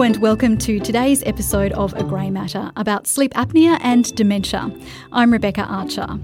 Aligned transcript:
And 0.00 0.16
welcome 0.16 0.56
to 0.58 0.80
today's 0.80 1.22
episode 1.24 1.72
of 1.72 1.92
A 1.92 2.02
Grey 2.02 2.30
Matter 2.30 2.72
about 2.74 3.06
sleep 3.06 3.34
apnea 3.34 3.78
and 3.82 4.12
dementia. 4.16 4.74
I'm 5.12 5.30
Rebecca 5.30 5.60
Archer. 5.60 6.18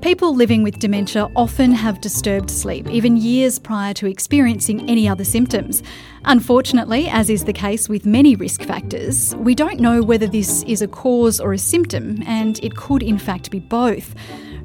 People 0.00 0.32
living 0.32 0.62
with 0.62 0.78
dementia 0.78 1.28
often 1.34 1.72
have 1.72 2.00
disturbed 2.00 2.48
sleep, 2.48 2.88
even 2.88 3.16
years 3.16 3.58
prior 3.58 3.92
to 3.94 4.06
experiencing 4.06 4.88
any 4.88 5.08
other 5.08 5.24
symptoms. 5.24 5.82
Unfortunately, 6.24 7.08
as 7.08 7.28
is 7.28 7.44
the 7.44 7.52
case 7.52 7.88
with 7.88 8.06
many 8.06 8.36
risk 8.36 8.62
factors, 8.62 9.34
we 9.36 9.56
don't 9.56 9.80
know 9.80 10.04
whether 10.04 10.28
this 10.28 10.62
is 10.62 10.80
a 10.80 10.88
cause 10.88 11.40
or 11.40 11.52
a 11.52 11.58
symptom, 11.58 12.22
and 12.26 12.60
it 12.62 12.76
could 12.76 13.02
in 13.02 13.18
fact 13.18 13.50
be 13.50 13.58
both. 13.58 14.14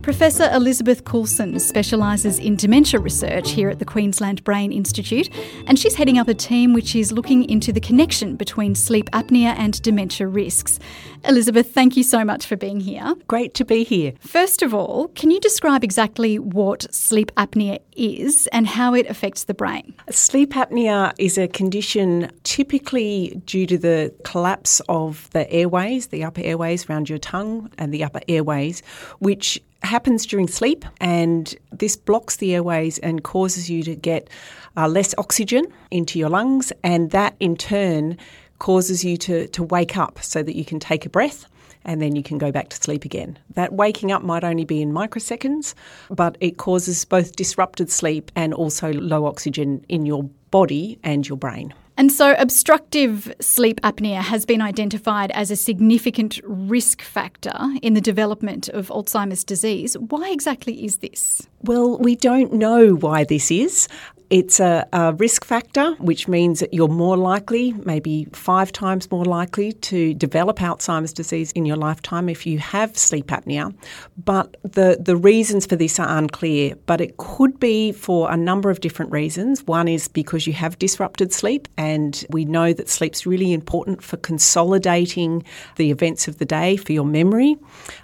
Professor 0.01 0.49
Elizabeth 0.51 1.05
Coulson 1.05 1.59
specialises 1.59 2.39
in 2.39 2.55
dementia 2.55 2.99
research 2.99 3.51
here 3.51 3.69
at 3.69 3.77
the 3.77 3.85
Queensland 3.85 4.43
Brain 4.43 4.71
Institute, 4.71 5.29
and 5.67 5.77
she's 5.77 5.93
heading 5.93 6.17
up 6.17 6.27
a 6.27 6.33
team 6.33 6.73
which 6.73 6.95
is 6.95 7.11
looking 7.11 7.47
into 7.47 7.71
the 7.71 7.79
connection 7.79 8.35
between 8.35 8.73
sleep 8.73 9.11
apnea 9.11 9.53
and 9.57 9.79
dementia 9.83 10.27
risks. 10.27 10.79
Elizabeth, 11.25 11.71
thank 11.71 11.95
you 11.95 12.01
so 12.01 12.25
much 12.25 12.47
for 12.47 12.57
being 12.57 12.79
here. 12.79 13.13
Great 13.27 13.53
to 13.53 13.63
be 13.63 13.83
here. 13.83 14.13
First 14.21 14.63
of 14.63 14.73
all, 14.73 15.09
can 15.09 15.29
you 15.29 15.39
describe 15.39 15.83
exactly 15.83 16.39
what 16.39 16.91
sleep 16.91 17.31
apnea 17.35 17.79
is 17.95 18.47
and 18.51 18.65
how 18.65 18.95
it 18.95 19.07
affects 19.07 19.43
the 19.43 19.53
brain? 19.53 19.93
Sleep 20.09 20.53
apnea 20.53 21.13
is 21.19 21.37
a 21.37 21.47
condition 21.47 22.31
typically 22.43 23.39
due 23.45 23.67
to 23.67 23.77
the 23.77 24.11
collapse 24.23 24.81
of 24.89 25.29
the 25.29 25.49
airways, 25.53 26.07
the 26.07 26.23
upper 26.23 26.41
airways 26.41 26.89
around 26.89 27.07
your 27.07 27.19
tongue 27.19 27.69
and 27.77 27.93
the 27.93 28.03
upper 28.03 28.21
airways, 28.27 28.81
which 29.19 29.61
happens 29.83 30.25
during 30.25 30.47
sleep, 30.47 30.85
and 30.99 31.55
this 31.71 31.95
blocks 31.95 32.37
the 32.37 32.53
airways 32.55 32.97
and 32.99 33.23
causes 33.23 33.69
you 33.69 33.83
to 33.83 33.95
get 33.95 34.29
uh, 34.77 34.87
less 34.87 35.13
oxygen 35.17 35.65
into 35.89 36.19
your 36.19 36.29
lungs, 36.29 36.71
and 36.83 37.11
that 37.11 37.35
in 37.39 37.55
turn 37.55 38.17
causes 38.59 39.03
you 39.03 39.17
to, 39.17 39.47
to 39.47 39.63
wake 39.63 39.97
up 39.97 40.21
so 40.21 40.43
that 40.43 40.55
you 40.55 40.63
can 40.63 40.79
take 40.79 41.05
a 41.05 41.09
breath 41.09 41.47
and 41.83 42.01
then 42.01 42.15
you 42.15 42.21
can 42.21 42.37
go 42.37 42.51
back 42.51 42.69
to 42.69 42.77
sleep 42.77 43.05
again. 43.05 43.37
That 43.55 43.73
waking 43.73 44.11
up 44.11 44.21
might 44.21 44.43
only 44.43 44.65
be 44.65 44.81
in 44.83 44.91
microseconds, 44.91 45.73
but 46.11 46.37
it 46.39 46.57
causes 46.57 47.03
both 47.05 47.35
disrupted 47.35 47.89
sleep 47.89 48.31
and 48.35 48.53
also 48.53 48.93
low 48.93 49.25
oxygen 49.25 49.83
in 49.89 50.05
your 50.05 50.23
body 50.51 50.99
and 51.03 51.27
your 51.27 51.37
brain. 51.37 51.73
And 52.01 52.11
so, 52.11 52.33
obstructive 52.39 53.31
sleep 53.39 53.79
apnea 53.81 54.21
has 54.21 54.43
been 54.43 54.59
identified 54.59 55.29
as 55.35 55.51
a 55.51 55.55
significant 55.55 56.39
risk 56.43 57.03
factor 57.03 57.53
in 57.83 57.93
the 57.93 58.01
development 58.01 58.69
of 58.69 58.87
Alzheimer's 58.87 59.43
disease. 59.43 59.95
Why 59.95 60.31
exactly 60.31 60.83
is 60.83 60.97
this? 60.97 61.47
Well, 61.61 61.99
we 61.99 62.15
don't 62.15 62.53
know 62.53 62.95
why 62.95 63.23
this 63.23 63.51
is. 63.51 63.87
It's 64.31 64.61
a, 64.61 64.87
a, 64.93 65.11
risk 65.15 65.43
factor, 65.43 65.91
which 65.95 66.29
means 66.29 66.61
that 66.61 66.73
you're 66.73 66.87
more 66.87 67.17
likely, 67.17 67.73
maybe 67.73 68.29
five 68.31 68.71
times 68.71 69.11
more 69.11 69.25
likely, 69.25 69.73
to 69.73 70.13
develop 70.13 70.57
Alzheimer's 70.59 71.11
disease 71.11 71.51
in 71.51 71.65
your 71.65 71.75
lifetime 71.75 72.29
if 72.29 72.45
you 72.45 72.57
have 72.59 72.97
sleep 72.97 73.27
apnea. 73.27 73.75
But 74.23 74.55
the, 74.63 74.95
the 75.01 75.17
reasons 75.17 75.65
for 75.65 75.75
this 75.75 75.99
are 75.99 76.17
unclear, 76.17 76.75
but 76.85 77.01
it 77.01 77.17
could 77.17 77.59
be 77.59 77.91
for 77.91 78.31
a 78.31 78.37
number 78.37 78.69
of 78.69 78.79
different 78.79 79.11
reasons. 79.11 79.67
One 79.67 79.89
is 79.89 80.07
because 80.07 80.47
you 80.47 80.53
have 80.53 80.79
disrupted 80.79 81.33
sleep, 81.33 81.67
and 81.77 82.25
we 82.29 82.45
know 82.45 82.71
that 82.71 82.87
sleep's 82.87 83.25
really 83.25 83.51
important 83.51 84.01
for 84.01 84.15
consolidating 84.15 85.43
the 85.75 85.91
events 85.91 86.29
of 86.29 86.37
the 86.37 86.45
day 86.45 86.77
for 86.77 86.93
your 86.93 87.05
memory. 87.05 87.57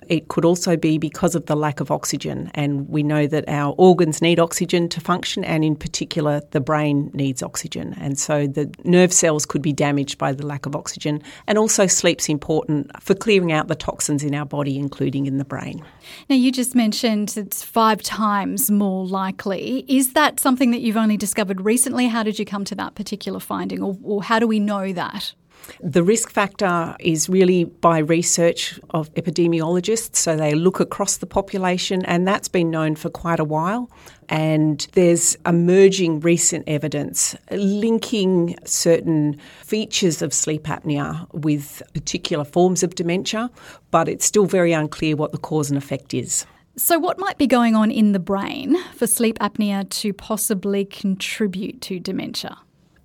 It 0.10 0.28
could 0.28 0.44
also 0.44 0.76
be 0.76 0.98
because 0.98 1.36
of 1.36 1.46
the 1.46 1.56
lack 1.56 1.80
of 1.80 1.90
oxygen, 1.90 2.52
and 2.54 2.90
we 2.90 3.02
know 3.02 3.28
that 3.28 3.48
our 3.48 3.74
organs 3.78 4.22
need 4.22 4.42
oxygen 4.42 4.90
to 4.90 5.00
function, 5.00 5.46
and 5.46 5.64
in 5.64 5.78
particular, 5.78 6.17
particular, 6.18 6.42
the 6.52 6.60
brain 6.60 7.12
needs 7.14 7.44
oxygen. 7.44 7.96
And 8.00 8.18
so 8.18 8.48
the 8.48 8.74
nerve 8.84 9.14
cells 9.14 9.46
could 9.46 9.62
be 9.62 9.74
damaged 9.74 10.18
by 10.18 10.32
the 10.32 10.46
lack 10.46 10.66
of 10.66 10.76
oxygen. 10.76 11.22
And 11.46 11.58
also, 11.58 11.86
sleep's 11.88 12.30
important 12.30 12.92
for 13.02 13.14
clearing 13.14 13.52
out 13.52 13.68
the 13.68 13.76
toxins 13.76 14.24
in 14.24 14.34
our 14.34 14.46
body, 14.46 14.78
including 14.78 15.28
in 15.28 15.38
the 15.38 15.46
brain. 15.46 15.84
Now, 16.30 16.36
you 16.36 16.52
just 16.52 16.76
mentioned 16.76 17.36
it's 17.38 17.64
five 17.64 18.02
times 18.02 18.72
more 18.72 19.06
likely. 19.06 19.86
Is 19.88 20.14
that 20.14 20.40
something 20.40 20.72
that 20.72 20.82
you've 20.82 20.98
only 20.98 21.18
discovered 21.18 21.62
recently? 21.62 22.08
How 22.08 22.24
did 22.24 22.40
you 22.40 22.46
come 22.46 22.66
to 22.66 22.76
that 22.76 22.96
particular 22.96 23.40
finding, 23.40 23.84
or, 23.84 23.96
or 24.04 24.24
how 24.24 24.40
do 24.40 24.48
we 24.48 24.60
know 24.60 24.94
that? 24.94 25.34
The 25.82 26.04
risk 26.04 26.30
factor 26.30 26.96
is 27.00 27.30
really 27.30 27.66
by 27.66 28.00
research 28.00 28.80
of 28.92 29.14
epidemiologists, 29.16 30.16
so 30.16 30.36
they 30.36 30.54
look 30.54 30.80
across 30.80 31.18
the 31.18 31.26
population, 31.26 32.04
and 32.06 32.28
that's 32.28 32.48
been 32.48 32.70
known 32.70 32.96
for 32.96 33.10
quite 33.10 33.40
a 33.40 33.44
while. 33.44 33.90
And 34.30 34.86
there's 34.94 35.38
emerging 35.46 36.20
recent 36.20 36.68
evidence 36.68 37.36
linking 37.52 38.58
certain 38.66 39.40
features 39.64 40.22
of 40.22 40.34
sleep 40.34 40.64
apnea 40.64 41.28
with 41.34 41.82
particular 41.94 42.44
forms 42.44 42.84
of 42.84 42.96
dementia, 42.96 43.50
but 43.92 44.10
it's 44.10 44.26
still 44.26 44.46
very 44.46 44.74
unclear 44.74 45.16
what 45.16 45.32
the 45.32 45.38
cause 45.38 45.70
and 45.70 45.78
effect 45.78 46.14
is. 46.14 46.46
So, 46.76 47.00
what 47.00 47.18
might 47.18 47.40
be 47.40 47.48
going 47.48 47.74
on 47.74 47.90
in 47.90 48.12
the 48.12 48.20
brain 48.20 48.78
for 48.94 49.08
sleep 49.08 49.40
apnea 49.40 49.90
to 49.90 50.14
possibly 50.14 50.86
contribute 50.86 51.82
to 51.82 52.00
dementia? 52.00 52.58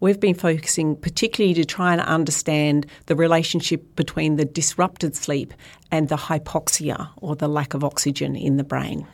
We've 0.03 0.19
been 0.19 0.35
focusing 0.35 0.97
particularly 0.97 1.55
to 1.55 1.65
try 1.65 1.93
and 1.93 2.01
understand 2.03 2.85
the 3.07 3.15
relationship 3.15 3.95
between 3.95 4.35
the 4.35 4.45
disrupted 4.45 5.15
sleep 5.15 5.55
and 5.93 6.09
the 6.09 6.17
hypoxia 6.17 7.09
or 7.19 7.37
the 7.37 7.49
lack 7.49 7.73
of 7.73 7.85
oxygen 7.85 8.35
in 8.35 8.57
the 8.57 8.65
brain. 8.65 9.07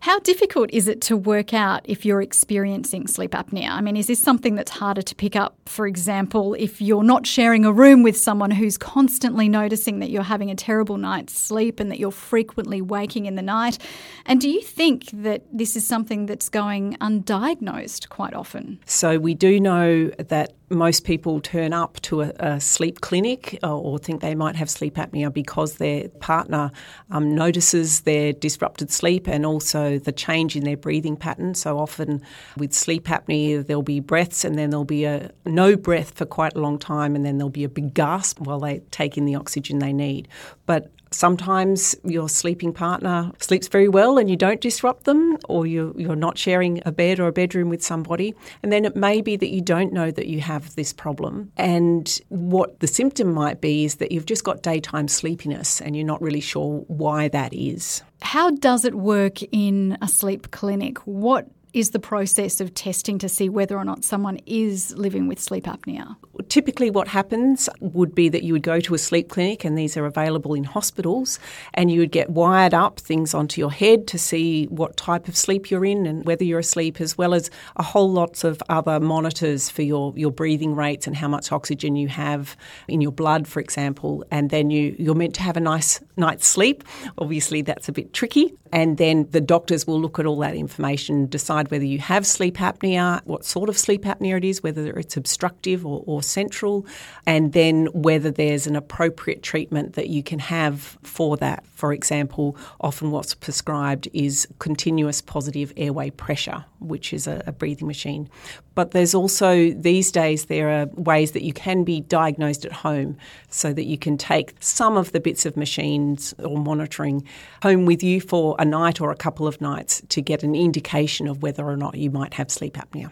How 0.00 0.18
difficult 0.20 0.70
is 0.72 0.88
it 0.88 1.00
to 1.02 1.16
work 1.16 1.54
out 1.54 1.82
if 1.84 2.04
you're 2.04 2.22
experiencing 2.22 3.06
sleep 3.06 3.32
apnea? 3.32 3.70
I 3.70 3.80
mean, 3.80 3.96
is 3.96 4.06
this 4.06 4.22
something 4.22 4.54
that's 4.54 4.70
harder 4.70 5.02
to 5.02 5.14
pick 5.14 5.36
up, 5.36 5.56
for 5.66 5.86
example, 5.86 6.54
if 6.54 6.80
you're 6.80 7.04
not 7.04 7.26
sharing 7.26 7.64
a 7.64 7.72
room 7.72 8.02
with 8.02 8.16
someone 8.16 8.50
who's 8.50 8.76
constantly 8.76 9.48
noticing 9.48 10.00
that 10.00 10.10
you're 10.10 10.22
having 10.22 10.50
a 10.50 10.54
terrible 10.54 10.96
night's 10.96 11.38
sleep 11.38 11.80
and 11.80 11.90
that 11.90 11.98
you're 11.98 12.10
frequently 12.10 12.80
waking 12.80 13.26
in 13.26 13.34
the 13.34 13.42
night? 13.42 13.78
And 14.26 14.40
do 14.40 14.48
you 14.48 14.62
think 14.62 15.10
that 15.12 15.42
this 15.52 15.76
is 15.76 15.86
something 15.86 16.26
that's 16.26 16.48
going 16.48 16.96
undiagnosed 17.00 18.08
quite 18.08 18.34
often? 18.34 18.80
So, 18.86 19.18
we 19.18 19.34
do 19.34 19.60
know 19.60 20.08
that 20.18 20.54
most 20.74 21.04
people 21.04 21.40
turn 21.40 21.72
up 21.72 22.00
to 22.02 22.22
a, 22.22 22.32
a 22.38 22.60
sleep 22.60 23.00
clinic 23.00 23.58
or, 23.62 23.68
uh, 23.68 23.74
or, 23.74 23.98
think 23.98 24.20
they 24.20 24.34
might 24.34 24.56
have 24.56 24.68
sleep 24.68 24.94
apnea 24.96 25.32
because 25.32 25.76
their 25.76 26.08
partner 26.20 26.70
um, 27.10 27.34
notices 27.34 28.02
their 28.02 28.32
disrupted 28.32 28.90
sleep 28.90 29.26
and 29.26 29.46
also 29.46 29.98
the 29.98 30.12
change 30.12 30.56
in 30.56 30.64
their 30.64 30.76
breathing 30.76 31.16
pattern. 31.16 31.54
So 31.54 31.78
often 31.78 32.22
with 32.56 32.72
sleep 32.72 33.04
apnea, 33.04 33.66
there'll 33.66 33.82
be 33.82 34.00
breaths 34.00 34.44
and 34.44 34.58
then 34.58 34.70
there'll 34.70 34.84
be 34.84 35.04
a 35.04 35.30
no 35.46 35.76
breath 35.76 36.16
for 36.16 36.26
quite 36.26 36.54
a 36.54 36.60
long 36.60 36.78
time 36.78 37.16
and 37.16 37.24
then 37.24 37.38
there'll 37.38 37.50
be 37.50 37.64
a 37.64 37.68
big 37.68 37.94
gasp 37.94 38.40
while 38.40 38.60
they 38.60 38.80
take 38.90 39.16
in 39.16 39.24
the 39.24 39.36
oxygen 39.36 39.78
they 39.78 39.92
need. 39.92 40.28
But 40.66 40.90
Sometimes 41.14 41.94
your 42.04 42.28
sleeping 42.28 42.72
partner 42.72 43.30
sleeps 43.38 43.68
very 43.68 43.88
well 43.88 44.18
and 44.18 44.28
you 44.28 44.36
don't 44.36 44.60
disrupt 44.60 45.04
them, 45.04 45.38
or 45.48 45.64
you're, 45.64 45.92
you're 45.98 46.16
not 46.16 46.36
sharing 46.36 46.82
a 46.84 46.90
bed 46.90 47.20
or 47.20 47.28
a 47.28 47.32
bedroom 47.32 47.68
with 47.68 47.84
somebody. 47.84 48.34
And 48.62 48.72
then 48.72 48.84
it 48.84 48.96
may 48.96 49.20
be 49.20 49.36
that 49.36 49.50
you 49.50 49.60
don't 49.60 49.92
know 49.92 50.10
that 50.10 50.26
you 50.26 50.40
have 50.40 50.74
this 50.74 50.92
problem. 50.92 51.52
And 51.56 52.20
what 52.30 52.80
the 52.80 52.88
symptom 52.88 53.32
might 53.32 53.60
be 53.60 53.84
is 53.84 53.96
that 53.96 54.10
you've 54.10 54.26
just 54.26 54.42
got 54.42 54.62
daytime 54.62 55.06
sleepiness 55.06 55.80
and 55.80 55.94
you're 55.94 56.04
not 56.04 56.20
really 56.20 56.40
sure 56.40 56.80
why 56.88 57.28
that 57.28 57.54
is. 57.54 58.02
How 58.20 58.50
does 58.50 58.84
it 58.84 58.94
work 58.94 59.42
in 59.52 59.96
a 60.02 60.08
sleep 60.08 60.50
clinic? 60.50 60.98
What 61.06 61.46
is 61.74 61.90
the 61.90 61.98
process 61.98 62.60
of 62.60 62.72
testing 62.72 63.18
to 63.18 63.28
see 63.28 63.48
whether 63.48 63.76
or 63.76 63.84
not 63.84 64.04
someone 64.04 64.38
is 64.46 64.94
living 64.96 65.26
with 65.26 65.40
sleep 65.40 65.64
apnea? 65.64 66.16
Typically, 66.48 66.90
what 66.90 67.08
happens 67.08 67.68
would 67.80 68.14
be 68.14 68.28
that 68.28 68.44
you 68.44 68.52
would 68.52 68.62
go 68.62 68.80
to 68.80 68.94
a 68.94 68.98
sleep 68.98 69.28
clinic, 69.28 69.64
and 69.64 69.76
these 69.76 69.96
are 69.96 70.06
available 70.06 70.54
in 70.54 70.64
hospitals, 70.64 71.38
and 71.74 71.90
you 71.90 72.00
would 72.00 72.12
get 72.12 72.30
wired 72.30 72.72
up 72.72 73.00
things 73.00 73.34
onto 73.34 73.60
your 73.60 73.72
head 73.72 74.06
to 74.06 74.18
see 74.18 74.66
what 74.66 74.96
type 74.96 75.26
of 75.26 75.36
sleep 75.36 75.70
you're 75.70 75.84
in 75.84 76.06
and 76.06 76.24
whether 76.24 76.44
you're 76.44 76.60
asleep, 76.60 77.00
as 77.00 77.18
well 77.18 77.34
as 77.34 77.50
a 77.76 77.82
whole 77.82 78.10
lots 78.10 78.44
of 78.44 78.62
other 78.68 79.00
monitors 79.00 79.68
for 79.68 79.82
your, 79.82 80.12
your 80.16 80.30
breathing 80.30 80.76
rates 80.76 81.06
and 81.06 81.16
how 81.16 81.28
much 81.28 81.50
oxygen 81.50 81.96
you 81.96 82.06
have 82.06 82.56
in 82.86 83.00
your 83.00 83.12
blood, 83.12 83.48
for 83.48 83.58
example. 83.58 84.24
And 84.30 84.50
then 84.50 84.70
you, 84.70 84.94
you're 84.98 85.14
meant 85.14 85.34
to 85.34 85.42
have 85.42 85.56
a 85.56 85.60
nice 85.60 86.00
night's 86.16 86.46
sleep. 86.46 86.84
Obviously, 87.18 87.62
that's 87.62 87.88
a 87.88 87.92
bit 87.92 88.12
tricky. 88.12 88.54
And 88.72 88.98
then 88.98 89.28
the 89.30 89.40
doctors 89.40 89.86
will 89.86 90.00
look 90.00 90.18
at 90.18 90.26
all 90.26 90.38
that 90.38 90.54
information, 90.54 91.26
decide 91.26 91.63
decide 91.64 91.70
whether 91.70 91.84
you 91.84 91.98
have 91.98 92.26
sleep 92.26 92.56
apnea, 92.56 93.20
what 93.24 93.44
sort 93.44 93.68
of 93.68 93.78
sleep 93.78 94.04
apnea 94.04 94.36
it 94.38 94.44
is, 94.44 94.62
whether 94.62 94.86
it's 94.98 95.16
obstructive 95.16 95.84
or, 95.86 96.02
or 96.06 96.22
central, 96.22 96.86
and 97.26 97.52
then 97.52 97.86
whether 97.92 98.30
there's 98.30 98.66
an 98.66 98.76
appropriate 98.76 99.42
treatment 99.42 99.94
that 99.94 100.08
you 100.08 100.22
can 100.22 100.38
have 100.38 100.98
for 101.02 101.36
that. 101.38 101.64
For 101.74 101.92
example, 101.92 102.56
often 102.80 103.10
what's 103.10 103.34
prescribed 103.34 104.08
is 104.12 104.46
continuous 104.58 105.20
positive 105.20 105.72
airway 105.76 106.10
pressure, 106.10 106.64
which 106.84 107.12
is 107.12 107.26
a, 107.26 107.42
a 107.46 107.52
breathing 107.52 107.86
machine. 107.86 108.28
But 108.74 108.90
there's 108.90 109.14
also, 109.14 109.70
these 109.70 110.10
days, 110.10 110.46
there 110.46 110.68
are 110.68 110.86
ways 110.94 111.32
that 111.32 111.42
you 111.42 111.52
can 111.52 111.84
be 111.84 112.00
diagnosed 112.00 112.64
at 112.64 112.72
home 112.72 113.16
so 113.48 113.72
that 113.72 113.84
you 113.84 113.98
can 113.98 114.18
take 114.18 114.54
some 114.60 114.96
of 114.96 115.12
the 115.12 115.20
bits 115.20 115.46
of 115.46 115.56
machines 115.56 116.34
or 116.38 116.58
monitoring 116.58 117.24
home 117.62 117.86
with 117.86 118.02
you 118.02 118.20
for 118.20 118.56
a 118.58 118.64
night 118.64 119.00
or 119.00 119.10
a 119.10 119.16
couple 119.16 119.46
of 119.46 119.60
nights 119.60 120.02
to 120.08 120.20
get 120.20 120.42
an 120.42 120.54
indication 120.54 121.28
of 121.28 121.42
whether 121.42 121.64
or 121.64 121.76
not 121.76 121.96
you 121.96 122.10
might 122.10 122.34
have 122.34 122.50
sleep 122.50 122.74
apnea. 122.74 123.10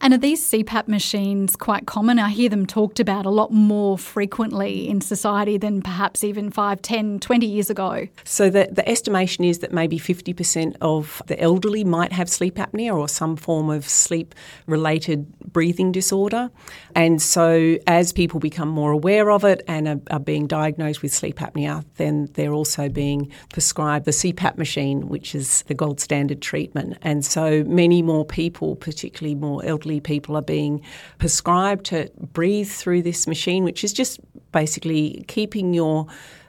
And 0.00 0.14
are 0.14 0.18
these 0.18 0.44
CPAP 0.50 0.88
machines 0.88 1.56
quite 1.56 1.86
common? 1.86 2.18
I 2.18 2.28
hear 2.28 2.48
them 2.48 2.66
talked 2.66 3.00
about 3.00 3.26
a 3.26 3.30
lot 3.30 3.52
more 3.52 3.98
frequently 3.98 4.88
in 4.88 5.00
society 5.00 5.58
than 5.58 5.82
perhaps 5.82 6.24
even 6.24 6.50
5, 6.50 6.82
10, 6.82 7.20
20 7.20 7.46
years 7.46 7.70
ago. 7.70 8.08
So 8.24 8.50
the, 8.50 8.68
the 8.70 8.88
estimation 8.88 9.44
is 9.44 9.60
that 9.60 9.72
maybe 9.72 9.98
50% 9.98 10.76
of 10.80 11.22
the 11.26 11.40
elderly 11.40 11.84
might 11.84 12.12
have 12.12 12.28
sleep 12.28 12.56
apnea 12.56 12.94
or 12.94 13.08
some 13.08 13.36
form 13.36 13.70
of 13.70 13.88
sleep 13.88 14.34
related 14.66 15.26
breathing 15.52 15.92
disorder. 15.92 16.50
And 16.94 17.20
so 17.20 17.78
as 17.86 18.12
people 18.12 18.40
become 18.40 18.68
more 18.68 18.92
aware 18.92 19.30
of 19.30 19.44
it 19.44 19.62
and 19.68 19.88
are, 19.88 20.00
are 20.10 20.20
being 20.20 20.46
diagnosed 20.46 21.02
with 21.02 21.12
sleep 21.14 21.36
apnea, 21.36 21.84
then 21.96 22.28
they're 22.34 22.52
also 22.52 22.88
being 22.88 23.30
prescribed 23.52 24.04
the 24.04 24.10
CPAP 24.10 24.56
machine, 24.56 25.08
which 25.08 25.34
is 25.34 25.62
the 25.66 25.74
gold 25.74 26.00
standard 26.00 26.40
treatment. 26.42 26.98
And 27.02 27.24
so 27.24 27.64
many 27.64 28.02
more 28.02 28.24
people, 28.24 28.76
particularly 28.76 29.34
more 29.34 29.64
elderly 29.66 30.00
people, 30.00 30.36
are 30.36 30.42
being 30.42 30.82
prescribed 31.18 31.86
to 31.86 32.10
breathe 32.32 32.68
through 32.68 33.02
this 33.02 33.26
machine, 33.26 33.64
which 33.64 33.84
is 33.84 33.92
just 33.92 34.20
basically 34.52 35.24
keeping 35.28 35.74
your 35.74 36.06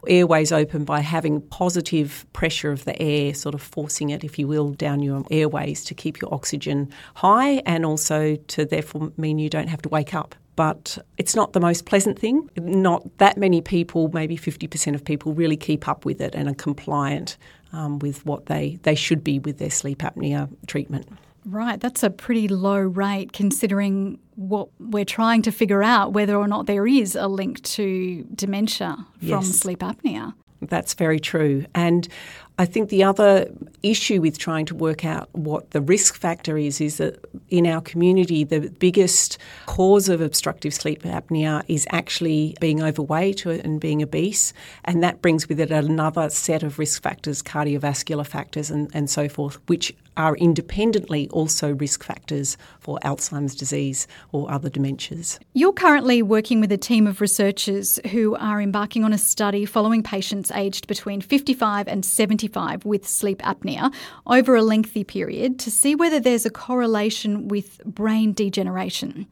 airways 0.07 0.51
open 0.51 0.85
by 0.85 1.01
having 1.01 1.41
positive 1.41 2.25
pressure 2.33 2.71
of 2.71 2.85
the 2.85 2.99
air, 3.01 3.33
sort 3.33 3.55
of 3.55 3.61
forcing 3.61 4.09
it, 4.09 4.23
if 4.23 4.39
you 4.39 4.47
will, 4.47 4.71
down 4.71 5.01
your 5.01 5.25
airways 5.31 5.83
to 5.83 5.93
keep 5.93 6.21
your 6.21 6.33
oxygen 6.33 6.89
high 7.15 7.61
and 7.65 7.85
also 7.85 8.35
to 8.47 8.65
therefore 8.65 9.11
mean 9.17 9.39
you 9.39 9.49
don't 9.49 9.67
have 9.67 9.81
to 9.81 9.89
wake 9.89 10.13
up 10.13 10.35
but 10.57 10.97
it's 11.19 11.35
not 11.35 11.53
the 11.53 11.59
most 11.59 11.85
pleasant 11.85 12.17
thing. 12.17 12.49
Not 12.57 13.19
that 13.19 13.37
many 13.37 13.61
people, 13.61 14.09
maybe 14.11 14.35
50% 14.35 14.95
of 14.95 15.05
people, 15.05 15.31
really 15.33 15.55
keep 15.55 15.87
up 15.87 16.03
with 16.03 16.19
it 16.19 16.33
and 16.33 16.49
are 16.49 16.55
compliant 16.55 17.37
um, 17.73 17.99
with 17.99 18.25
what 18.25 18.47
they, 18.47 18.79
they 18.81 18.95
should 18.95 19.23
be 19.23 19.37
with 19.37 19.59
their 19.59 19.69
sleep 19.69 19.99
apnea 19.99 20.49
treatment. 20.65 21.07
Right, 21.49 21.79
that's 21.79 22.03
a 22.03 22.09
pretty 22.09 22.49
low 22.49 22.77
rate 22.79 23.31
considering 23.31 24.19
what 24.35 24.67
we're 24.79 25.05
trying 25.05 25.41
to 25.43 25.51
figure 25.51 25.81
out 25.81 26.11
whether 26.11 26.35
or 26.35 26.47
not 26.47 26.65
there 26.65 26.85
is 26.85 27.15
a 27.15 27.27
link 27.27 27.63
to 27.63 28.27
dementia 28.35 28.97
from 29.19 29.27
Yes. 29.29 29.47
sleep 29.57 29.79
apnea. 29.79 30.33
That's 30.61 30.93
very 30.93 31.19
true. 31.21 31.65
And 31.73 32.07
I 32.59 32.65
think 32.65 32.89
the 32.89 33.03
other 33.03 33.51
issue 33.83 34.19
with 34.19 34.39
trying 34.39 34.65
to 34.65 34.75
work 34.75 35.05
out 35.05 35.29
what 35.33 35.71
the 35.71 35.81
risk 35.81 36.15
factor 36.15 36.57
is 36.57 36.81
is 36.81 36.97
that 36.97 37.23
in 37.49 37.67
our 37.67 37.81
community, 37.81 38.43
the 38.43 38.69
biggest 38.79 39.37
cause 39.67 40.09
of 40.09 40.21
obstructive 40.21 40.73
sleep 40.73 41.03
apnea 41.03 41.63
is 41.67 41.85
actually 41.91 42.57
being 42.59 42.81
overweight 42.81 43.45
and 43.45 43.79
being 43.79 44.01
obese. 44.01 44.53
And 44.85 45.03
that 45.03 45.21
brings 45.21 45.47
with 45.47 45.59
it 45.59 45.69
another 45.69 46.29
set 46.31 46.63
of 46.63 46.79
risk 46.79 47.03
factors, 47.03 47.43
cardiovascular 47.43 48.25
factors, 48.25 48.71
and, 48.71 48.89
and 48.91 49.07
so 49.07 49.29
forth, 49.29 49.59
which 49.67 49.95
are 50.17 50.35
independently 50.37 51.29
also 51.29 51.75
risk 51.75 52.03
factors 52.03 52.57
for 52.79 52.97
Alzheimer's 53.03 53.53
disease 53.53 54.07
or 54.31 54.51
other 54.51 54.67
dementias. 54.67 55.37
You're 55.53 55.73
currently 55.73 56.23
working 56.23 56.59
with 56.59 56.71
a 56.71 56.77
team 56.77 57.05
of 57.05 57.21
researchers 57.21 57.99
who 58.09 58.35
are 58.37 58.59
embarking 58.59 59.03
on 59.03 59.13
a 59.13 59.17
study 59.19 59.63
following 59.63 60.01
patients 60.01 60.49
aged 60.51 60.87
between 60.87 61.21
55 61.21 61.87
and 61.87 62.03
75 62.03 62.46
with 62.85 63.07
sleep 63.07 63.39
apnea 63.39 63.93
over 64.25 64.55
a 64.55 64.61
lengthy 64.61 65.03
period 65.03 65.59
to 65.59 65.71
see 65.71 65.95
whether 65.95 66.19
there's 66.19 66.45
a 66.45 66.49
correlation 66.49 67.47
with 67.47 67.83
brain 67.85 68.33
degeneration. 68.33 69.27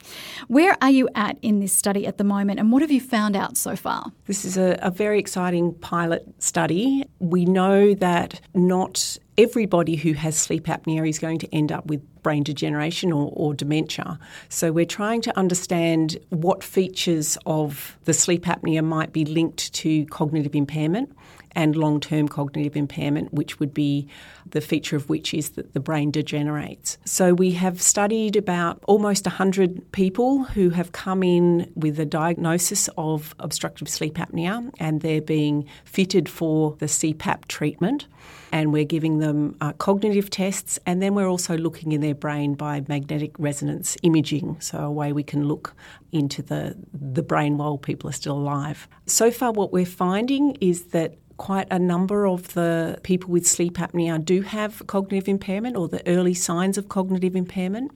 Where 0.47 0.77
are 0.81 0.89
you 0.89 1.09
at 1.15 1.38
in 1.41 1.59
this 1.59 1.73
study 1.73 2.06
at 2.06 2.17
the 2.17 2.23
moment 2.23 2.59
and 2.59 2.71
what 2.71 2.81
have 2.81 2.91
you 2.91 3.01
found 3.01 3.35
out 3.35 3.57
so 3.57 3.75
far? 3.75 4.12
This 4.25 4.45
is 4.45 4.57
a, 4.57 4.77
a 4.81 4.91
very 4.91 5.19
exciting 5.19 5.73
pilot 5.75 6.25
study. 6.39 7.03
We 7.19 7.45
know 7.45 7.94
that 7.95 8.41
not 8.53 9.18
everybody 9.38 9.95
who 9.95 10.13
has 10.13 10.38
sleep 10.38 10.65
apnea 10.65 11.07
is 11.07 11.19
going 11.19 11.39
to 11.39 11.53
end 11.53 11.71
up 11.71 11.85
with 11.88 12.01
brain 12.23 12.44
degeneration 12.44 13.11
or, 13.11 13.31
or, 13.33 13.53
dementia. 13.53 14.18
So 14.50 14.71
we're 14.71 14.85
trying 14.85 15.21
to 15.21 15.38
understand 15.38 16.18
what 16.29 16.63
features 16.63 17.38
of 17.45 17.97
the 18.06 18.13
sleep 18.13 18.45
apnea 18.45 18.83
might 18.83 19.13
be 19.13 19.25
linked 19.25 19.73
to 19.73 20.06
cognitive 20.06 20.56
impairment 20.56 21.15
and 21.56 21.75
long 21.75 22.00
term 22.00 22.28
cognitive 22.28 22.75
impairment, 22.75 23.34
which 23.34 23.60
would 23.60 23.74
be 23.74 24.07
the 24.50 24.62
feature 24.62 24.96
of 24.96 25.10
which 25.10 25.34
is 25.34 25.52
that 25.52 25.74
the 25.74 25.80
brain 25.80 26.12
degenerates. 26.12 26.98
So 27.06 27.34
we 27.34 27.52
have 27.52 27.81
studied 27.81 28.36
about 28.36 28.84
almost 28.88 29.25
100 29.25 29.92
people 29.92 30.44
who 30.44 30.69
have 30.72 30.92
come 30.92 31.24
in 31.24 31.72
with 31.75 32.00
a 32.00 32.06
diagnosis 32.06 32.90
of 32.98 33.34
obstructive 33.40 33.90
sleep 33.90 34.16
apnea 34.16 34.72
and 34.80 35.02
they're 35.02 35.22
being 35.22 35.66
fitted 35.86 36.30
for 36.30 36.75
the 36.80 36.86
CPAP 36.86 37.46
treatment. 37.48 38.07
And 38.52 38.72
we're 38.72 38.86
giving 38.86 39.19
them 39.19 39.56
uh, 39.60 39.74
cognitive 39.74 40.30
tests, 40.30 40.80
and 40.86 41.02
then 41.02 41.13
we're 41.13 41.28
also 41.28 41.57
looking 41.57 41.92
in 41.92 42.00
their 42.00 42.16
brain 42.16 42.54
by 42.54 42.84
magnetic 42.88 43.38
resonance 43.38 43.98
imaging, 44.02 44.62
so 44.62 44.80
a 44.80 44.92
way 44.92 45.12
we 45.12 45.24
can 45.24 45.48
look 45.48 45.75
into 46.12 46.42
the, 46.42 46.75
the 46.94 47.22
brain 47.22 47.57
while 47.57 47.78
people 47.78 48.10
are 48.10 48.13
still 48.13 48.38
alive. 48.38 48.88
So 49.07 49.30
far, 49.30 49.52
what 49.52 49.74
we're 49.74 49.86
finding 49.86 50.56
is 50.62 50.86
that 50.86 51.18
quite 51.37 51.67
a 51.71 51.79
number 51.79 52.25
of 52.25 52.53
the 52.53 52.99
people 53.03 53.29
with 53.29 53.45
sleep 53.45 53.75
apnea 53.75 54.23
do 54.23 54.41
have 54.41 54.85
cognitive 54.87 55.27
impairment 55.27 55.75
or 55.75 55.87
the 55.87 56.05
early 56.07 56.33
signs 56.33 56.77
of 56.77 56.89
cognitive 56.89 57.35
impairment. 57.35 57.91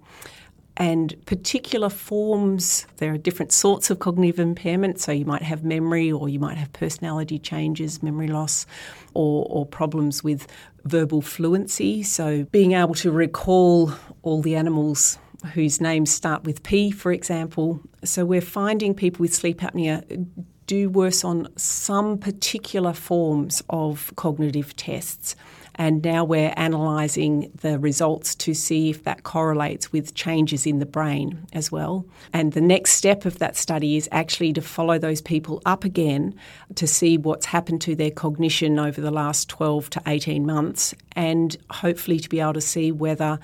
And 0.77 1.13
particular 1.25 1.89
forms, 1.89 2.88
there 2.97 3.13
are 3.13 3.18
different 3.18 3.51
sorts 3.51 3.89
of 3.89 4.00
cognitive 4.00 4.39
impairment. 4.39 5.00
So 5.00 5.12
you 5.12 5.25
might 5.25 5.41
have 5.41 5.65
memory, 5.65 6.09
or 6.09 6.30
you 6.30 6.39
might 6.39 6.57
have 6.57 6.71
personality 6.71 7.38
changes, 7.38 8.01
memory 8.01 8.27
loss, 8.27 8.65
or, 9.13 9.45
or 9.50 9.65
problems 9.65 10.24
with 10.24 10.47
verbal 10.86 11.21
fluency. 11.21 12.01
So 12.03 12.45
being 12.45 12.71
able 12.71 12.95
to 12.95 13.12
recall 13.12 13.91
all 14.21 14.41
the 14.41 14.56
animals 14.56 15.19
whose 15.53 15.81
names 15.81 16.12
start 16.12 16.44
with 16.44 16.63
P, 16.63 16.91
for 16.91 17.12
example. 17.12 17.81
So 18.03 18.25
we're 18.25 18.41
finding 18.41 18.94
people 18.94 19.21
with 19.21 19.33
sleep 19.33 19.59
apnea 19.59 20.27
do 20.69 20.88
worse 20.88 21.24
on 21.24 21.48
some 21.56 22.19
particular 22.19 22.94
forms 22.94 23.63
of 23.71 24.13
cognitive 24.16 24.75
tests. 24.75 25.36
And 25.74 26.04
now 26.04 26.24
we're 26.24 26.54
analysing 26.57 27.51
the 27.62 27.80
results 27.80 28.36
to 28.36 28.54
see 28.54 28.92
if 28.92 29.04
that 29.06 29.24
correlates 29.24 29.92
with 29.92 30.13
changes 30.13 30.68
in 30.68 30.77
the 30.77 30.86
brain 30.86 31.48
as 31.54 31.71
well. 31.71 32.06
And 32.33 32.54
the 32.54 32.62
next 32.62 32.92
step 32.94 33.25
of 33.25 33.39
that 33.39 33.57
study 33.57 33.98
is 33.98 34.07
actually 34.12 34.54
to 34.54 34.62
follow 34.62 35.00
those 35.00 35.21
people 35.21 35.60
up 35.66 35.83
again 35.86 36.36
to 36.75 36.86
see 36.86 37.18
what's 37.18 37.48
happened 37.48 37.81
to 37.81 37.95
their 37.95 38.12
cognition 38.12 38.77
over 38.77 39.01
the 39.01 39.10
last 39.10 39.50
12 39.50 39.89
to 39.92 40.01
18 40.06 40.45
months 40.45 40.94
and 41.15 41.57
hopefully 41.72 42.19
to 42.19 42.30
be 42.30 42.39
able 42.39 42.54
to 42.54 42.62
see 42.62 42.92
whether 42.92 43.39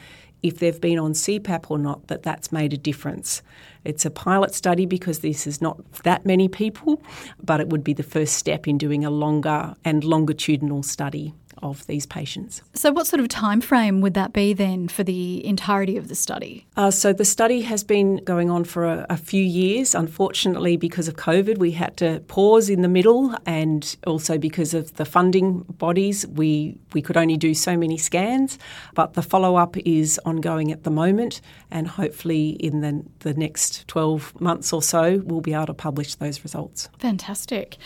if 0.45 0.59
they've 0.59 0.79
been 0.79 0.99
on 0.99 1.13
CPAP 1.13 1.71
or 1.71 1.79
not, 1.79 2.07
that 2.07 2.21
that's 2.21 2.51
made 2.51 2.71
a 2.71 2.77
difference. 2.77 3.41
It's 3.83 4.05
a 4.05 4.11
pilot 4.11 4.53
study 4.53 4.85
because 4.85 5.19
this 5.19 5.47
is 5.47 5.59
not 5.59 5.77
that 6.03 6.23
many 6.23 6.47
people, 6.47 7.01
but 7.43 7.59
it 7.59 7.69
would 7.69 7.83
be 7.83 7.93
the 7.93 8.03
first 8.03 8.35
step 8.35 8.67
in 8.67 8.77
doing 8.77 9.03
a 9.03 9.09
longer 9.09 9.75
and 9.83 10.03
longitudinal 10.03 10.83
study 10.83 11.33
of 11.61 11.85
these 11.87 12.05
patients. 12.05 12.61
So, 12.73 12.91
what 12.91 13.07
sort 13.07 13.19
of 13.19 13.27
time 13.27 13.61
frame 13.61 14.01
would 14.01 14.13
that 14.13 14.33
be 14.33 14.53
then 14.53 14.87
for 14.87 15.03
the 15.03 15.45
entirety 15.45 15.97
of 15.97 16.07
the 16.07 16.15
study? 16.15 16.65
Uh, 16.75 16.91
so, 16.91 17.13
the 17.13 17.25
study 17.25 17.61
has 17.61 17.83
been 17.83 18.17
going 18.17 18.49
on 18.49 18.63
for 18.63 18.85
a, 18.85 19.05
a, 19.09 19.17
few 19.17 19.43
years. 19.43 19.95
Unfortunately, 19.95 20.77
because 20.77 21.07
of 21.07 21.15
COVID, 21.15 21.57
we 21.57 21.71
had 21.71 21.97
to 21.97 22.19
pause 22.27 22.69
in 22.69 22.81
the 22.81 22.87
middle, 22.87 23.35
and 23.45 23.95
also 24.05 24.37
because 24.37 24.73
of 24.73 24.93
the 24.95 25.05
funding 25.05 25.61
bodies, 25.77 26.27
we 26.27 26.77
we 26.93 27.01
could 27.01 27.17
only 27.17 27.37
do 27.37 27.53
so 27.53 27.77
many 27.77 27.97
scans. 27.97 28.59
But 28.93 29.13
the 29.13 29.21
follow 29.21 29.55
up 29.55 29.77
is 29.77 30.19
ongoing 30.25 30.71
at 30.71 30.83
the 30.83 30.91
moment, 30.91 31.41
and 31.71 31.87
hopefully 31.87 32.49
in 32.49 32.81
the 32.81 33.03
the 33.19 33.33
next 33.33 33.87
twelve 33.87 34.39
months 34.39 34.73
or 34.73 34.81
so, 34.81 35.21
we'll 35.25 35.41
be 35.41 35.53
able 35.53 35.67
to 35.67 35.73
publish 35.73 36.15
those 36.15 36.43
results. 36.43 36.89
Fantastic. 36.99 37.77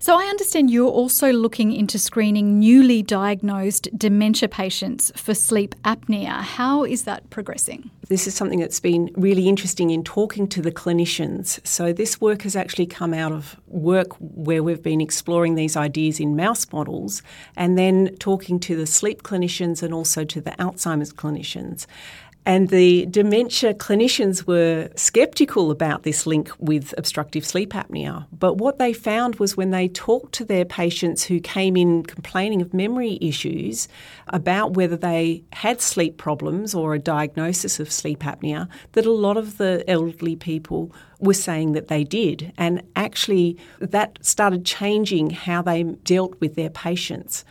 So, 0.00 0.18
I 0.18 0.24
understand 0.24 0.70
you're 0.70 0.90
also 0.90 1.32
looking 1.32 1.72
into 1.72 1.98
screening 1.98 2.58
newly 2.58 3.02
diagnosed 3.02 3.17
dementia 3.96 4.48
patients 4.48 5.12
for 5.16 5.34
sleep 5.34 5.74
apnea. 5.84 6.40
How 6.40 6.84
is 6.84 7.04
that 7.04 7.28
progressing? 7.30 7.90
This 8.08 8.26
is 8.26 8.34
something 8.34 8.60
that's 8.60 8.80
been 8.80 9.10
really 9.16 9.48
interesting 9.48 9.90
in 9.90 10.02
talking 10.02 10.48
to 10.48 10.62
the 10.62 10.72
clinicians. 10.72 11.64
So, 11.66 11.92
this 11.92 12.20
work 12.20 12.42
has 12.42 12.56
actually 12.56 12.86
come 12.86 13.12
out 13.12 13.32
of 13.32 13.56
work 13.66 14.14
where 14.18 14.62
we've 14.62 14.82
been 14.82 15.00
exploring 15.00 15.54
these 15.56 15.76
ideas 15.76 16.20
in 16.20 16.36
mouse 16.36 16.66
models 16.72 17.22
and 17.56 17.76
then 17.76 18.16
talking 18.18 18.58
to 18.60 18.76
the 18.76 18.86
sleep 18.86 19.22
clinicians 19.22 19.82
and 19.82 19.92
also 19.92 20.24
to 20.24 20.40
the 20.40 20.52
Alzheimer's 20.52 21.12
clinicians. 21.12 21.86
And 22.48 22.70
the 22.70 23.04
dementia 23.04 23.74
clinicians 23.74 24.46
were 24.46 24.88
skeptical 24.96 25.70
about 25.70 26.04
this 26.04 26.26
link 26.26 26.50
with 26.58 26.94
obstructive 26.96 27.44
sleep 27.44 27.74
apnea. 27.74 28.26
But 28.32 28.56
what 28.56 28.78
they 28.78 28.94
found 28.94 29.34
was 29.34 29.54
when 29.54 29.70
they 29.70 29.86
talked 29.86 30.32
to 30.36 30.46
their 30.46 30.64
patients 30.64 31.24
who 31.24 31.40
came 31.40 31.76
in 31.76 32.04
complaining 32.04 32.62
of 32.62 32.72
memory 32.72 33.18
issues 33.20 33.86
about 34.28 34.72
whether 34.72 34.96
they 34.96 35.44
had 35.52 35.82
sleep 35.82 36.16
problems 36.16 36.74
or 36.74 36.94
a 36.94 36.98
diagnosis 36.98 37.78
of 37.80 37.92
sleep 37.92 38.20
apnea, 38.20 38.66
that 38.92 39.04
a 39.04 39.12
lot 39.12 39.36
of 39.36 39.58
the 39.58 39.84
elderly 39.86 40.34
people 40.34 40.90
were 41.20 41.34
saying 41.34 41.72
that 41.72 41.88
they 41.88 42.02
did. 42.02 42.54
And 42.56 42.82
actually, 42.96 43.58
that 43.78 44.18
started 44.24 44.64
changing 44.64 45.30
how 45.30 45.60
they 45.60 45.82
dealt 45.82 46.40
with 46.40 46.54
their 46.54 46.70
patients. 46.70 47.44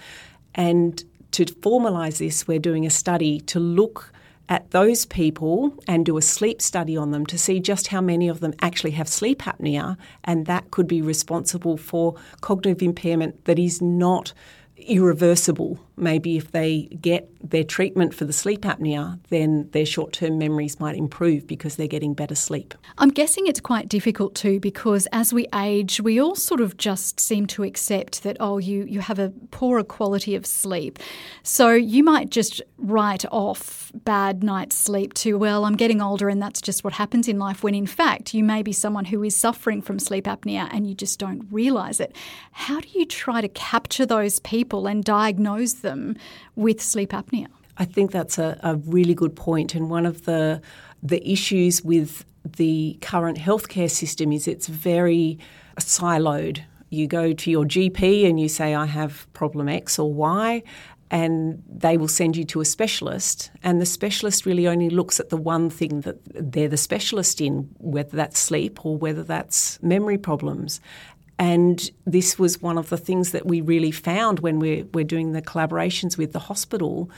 And 0.56 1.04
to 1.34 1.46
formalise 1.46 2.18
this, 2.18 2.48
we're 2.48 2.58
doing 2.58 2.84
a 2.84 2.90
study 2.90 3.42
to 3.42 3.60
look 3.60 4.12
at 4.50 4.72
those 4.72 5.06
people 5.06 5.74
and 5.88 6.06
do 6.06 6.18
a 6.18 6.22
sleep 6.22 6.62
study 6.62 6.96
on 6.96 7.12
them 7.12 7.26
to 7.26 7.38
see 7.38 7.60
just 7.60 7.88
how 7.88 8.02
many 8.02 8.28
of 8.28 8.40
them 8.40 8.54
actually 8.62 8.92
have 8.92 9.08
sleep 9.08 9.40
apnea, 9.40 9.98
and 10.24 10.46
that 10.46 10.72
could 10.72 10.88
be 10.88 11.02
responsible 11.02 11.78
for 11.78 12.16
cognitive 12.42 12.82
impairment 12.82 13.46
that 13.46 13.60
is 13.60 13.82
not 13.82 14.34
irreversible. 14.78 15.80
Maybe 15.98 16.38
if 16.38 16.52
they 16.52 16.84
get 17.02 17.28
their 17.42 17.64
treatment 17.64 18.14
for 18.14 18.26
the 18.26 18.34
sleep 18.34 18.62
apnea, 18.62 19.20
then 19.30 19.68
their 19.72 19.86
short 19.86 20.14
term 20.14 20.38
memories 20.38 20.80
might 20.80 20.96
improve 20.96 21.48
because 21.48 21.76
they're 21.76 21.88
getting 21.88 22.14
better 22.14 22.36
sleep. 22.36 22.76
I'm 23.00 23.10
guessing 23.10 23.48
it's 23.48 23.60
quite 23.60 23.90
difficult 23.90 24.36
too 24.36 24.60
because 24.60 25.08
as 25.12 25.34
we 25.34 25.48
age, 25.56 26.00
we 26.00 26.20
all 26.20 26.36
sort 26.36 26.62
of 26.62 26.78
just 26.78 27.20
seem 27.20 27.48
to 27.48 27.64
accept 27.64 28.22
that, 28.24 28.38
oh, 28.40 28.60
you, 28.60 28.84
you 28.84 29.00
have 29.00 29.18
a 29.18 29.34
poorer 29.50 29.84
quality 29.84 30.36
of 30.36 30.46
sleep. 30.46 31.00
So 31.42 31.72
you 31.72 32.04
might 32.04 32.30
just 32.30 32.62
write 32.78 33.26
off 33.32 33.92
bad 33.96 34.44
night's 34.44 34.76
sleep 34.76 35.16
to, 35.16 35.34
well, 35.36 35.66
I'm 35.66 35.78
getting 35.78 36.02
older 36.02 36.30
and 36.30 36.40
that's 36.40 36.62
just 36.62 36.84
what 36.84 36.94
happens 36.94 37.28
in 37.28 37.40
life, 37.40 37.64
when 37.64 37.74
in 37.74 37.88
fact, 37.88 38.36
you 38.36 38.44
may 38.44 38.62
be 38.62 38.72
someone 38.72 39.06
who 39.06 39.24
is 39.24 39.36
suffering 39.36 39.82
from 39.82 39.98
sleep 39.98 40.26
apnea 40.26 40.70
and 40.72 40.88
you 40.88 40.94
just 40.94 41.18
don't 41.18 41.48
realise 41.52 42.00
it. 42.00 42.16
How 42.52 42.80
do 42.82 42.88
you 42.94 43.06
try 43.06 43.42
to 43.42 43.48
capture 43.48 44.06
those 44.06 44.40
people 44.40 44.86
and 44.86 45.04
diagnose 45.04 45.74
them 45.74 45.87
with 46.56 46.82
sleep 46.82 47.12
apnea? 47.12 47.48
I 47.78 47.86
think 47.86 48.12
that's 48.12 48.38
a, 48.38 48.60
a 48.64 48.76
really 48.76 49.14
good 49.14 49.36
point, 49.36 49.76
and 49.76 49.90
one 49.90 50.06
of 50.06 50.26
the 50.26 50.62
the 51.04 51.30
issues 51.30 51.84
with 51.84 52.26
the 52.44 52.98
current 53.02 53.38
healthcare 53.38 53.90
system 53.90 54.32
is 54.32 54.48
it's 54.48 54.68
very 54.68 55.38
siloed. 55.80 56.62
You 56.90 57.08
go 57.08 57.34
to 57.34 57.52
your 57.52 57.66
GP 57.66 58.28
and 58.28 58.40
you 58.40 58.48
say, 58.48 58.74
I 58.74 58.86
have 58.86 59.32
problem 59.34 59.68
X 59.68 60.00
or 60.00 60.12
Y, 60.14 60.64
and 61.12 61.64
they 61.70 61.98
will 61.98 62.08
send 62.08 62.36
you 62.36 62.44
to 62.46 62.62
a 62.62 62.66
specialist. 62.66 63.52
And 63.64 63.82
the 63.82 63.86
specialist 63.86 64.46
really 64.46 64.68
only 64.68 64.90
looks 64.90 65.20
at 65.20 65.30
the 65.30 65.38
one 65.38 65.70
thing 65.70 66.02
that 66.02 66.18
they're 66.34 66.68
the 66.68 66.78
specialist 66.78 67.42
in, 67.42 67.70
whether 67.78 68.16
that's 68.16 68.40
sleep 68.40 68.86
or 68.86 68.98
whether 68.98 69.24
that's 69.24 69.82
memory 69.82 70.18
problems. 70.18 70.82
And 71.40 71.92
this 72.06 72.40
was 72.40 72.62
one 72.62 72.78
of 72.78 72.90
the 72.90 72.98
things 72.98 73.32
that 73.32 73.46
we 73.46 73.62
really 73.62 73.92
found 73.92 74.40
when 74.40 74.60
we're, 74.60 74.86
we're 74.94 75.04
doing 75.04 75.34
the 75.34 75.42
collaborations 75.42 76.18
with 76.18 76.34
the 76.34 76.40
hospital 76.40 77.12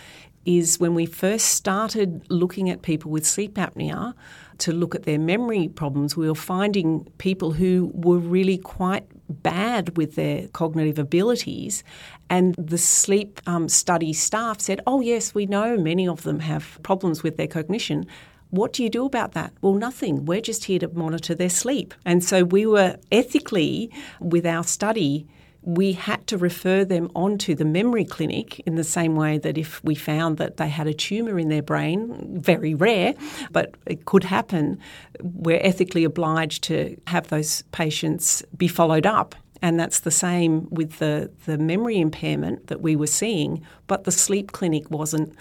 is 0.45 0.79
when 0.79 0.95
we 0.95 1.05
first 1.05 1.49
started 1.49 2.25
looking 2.29 2.69
at 2.69 2.81
people 2.81 3.11
with 3.11 3.25
sleep 3.25 3.55
apnea 3.55 4.13
to 4.57 4.73
look 4.73 4.95
at 4.95 5.03
their 5.03 5.19
memory 5.19 5.67
problems, 5.69 6.17
we 6.17 6.27
were 6.27 6.35
finding 6.35 7.05
people 7.17 7.51
who 7.51 7.91
were 7.93 8.17
really 8.17 8.57
quite 8.57 9.05
bad 9.29 9.95
with 9.95 10.15
their 10.15 10.47
cognitive 10.49 10.99
abilities. 10.99 11.83
And 12.29 12.55
the 12.55 12.77
sleep 12.77 13.39
um, 13.47 13.69
study 13.69 14.11
staff 14.11 14.59
said, 14.59 14.81
Oh, 14.87 15.01
yes, 15.01 15.33
we 15.33 15.45
know 15.45 15.77
many 15.77 16.07
of 16.07 16.23
them 16.23 16.39
have 16.39 16.79
problems 16.83 17.23
with 17.23 17.37
their 17.37 17.47
cognition. 17.47 18.05
What 18.51 18.73
do 18.73 18.83
you 18.83 18.89
do 18.89 19.05
about 19.05 19.33
that? 19.33 19.53
Well, 19.61 19.73
nothing. 19.73 20.25
We're 20.25 20.41
just 20.41 20.65
here 20.65 20.79
to 20.79 20.87
monitor 20.89 21.35
their 21.35 21.49
sleep. 21.49 21.93
And 22.05 22.23
so 22.23 22.43
we 22.43 22.65
were 22.65 22.97
ethically, 23.11 23.91
with 24.19 24.45
our 24.45 24.63
study, 24.63 25.27
we 25.61 25.91
had 25.91 26.25
to 26.27 26.37
refer 26.37 26.85
them 26.85 27.11
on 27.15 27.37
to 27.39 27.53
the 27.53 27.65
memory 27.65 28.05
clinic 28.05 28.59
in 28.61 28.75
the 28.75 28.83
same 28.83 29.15
way 29.15 29.37
that 29.37 29.57
if 29.57 29.83
we 29.83 29.93
found 29.93 30.37
that 30.37 30.57
they 30.57 30.69
had 30.69 30.87
a 30.87 30.93
tumour 30.93 31.37
in 31.37 31.49
their 31.49 31.61
brain, 31.61 32.41
very 32.41 32.73
rare, 32.73 33.13
but 33.51 33.75
it 33.85 34.05
could 34.05 34.23
happen, 34.23 34.79
we're 35.21 35.59
ethically 35.61 36.03
obliged 36.03 36.63
to 36.63 36.99
have 37.07 37.27
those 37.27 37.61
patients 37.71 38.41
be 38.57 38.67
followed 38.67 39.05
up. 39.05 39.35
And 39.61 39.77
that's 39.77 39.99
the 39.99 40.11
same 40.11 40.69
with 40.69 40.99
the, 40.99 41.29
the 41.45 41.57
memory 41.57 41.99
impairment 41.99 42.67
that 42.67 42.81
we 42.81 42.95
were 42.95 43.07
seeing, 43.07 43.61
but 43.87 44.05
the 44.05 44.11
sleep 44.11 44.53
clinic 44.53 44.89
wasn't 44.89 45.35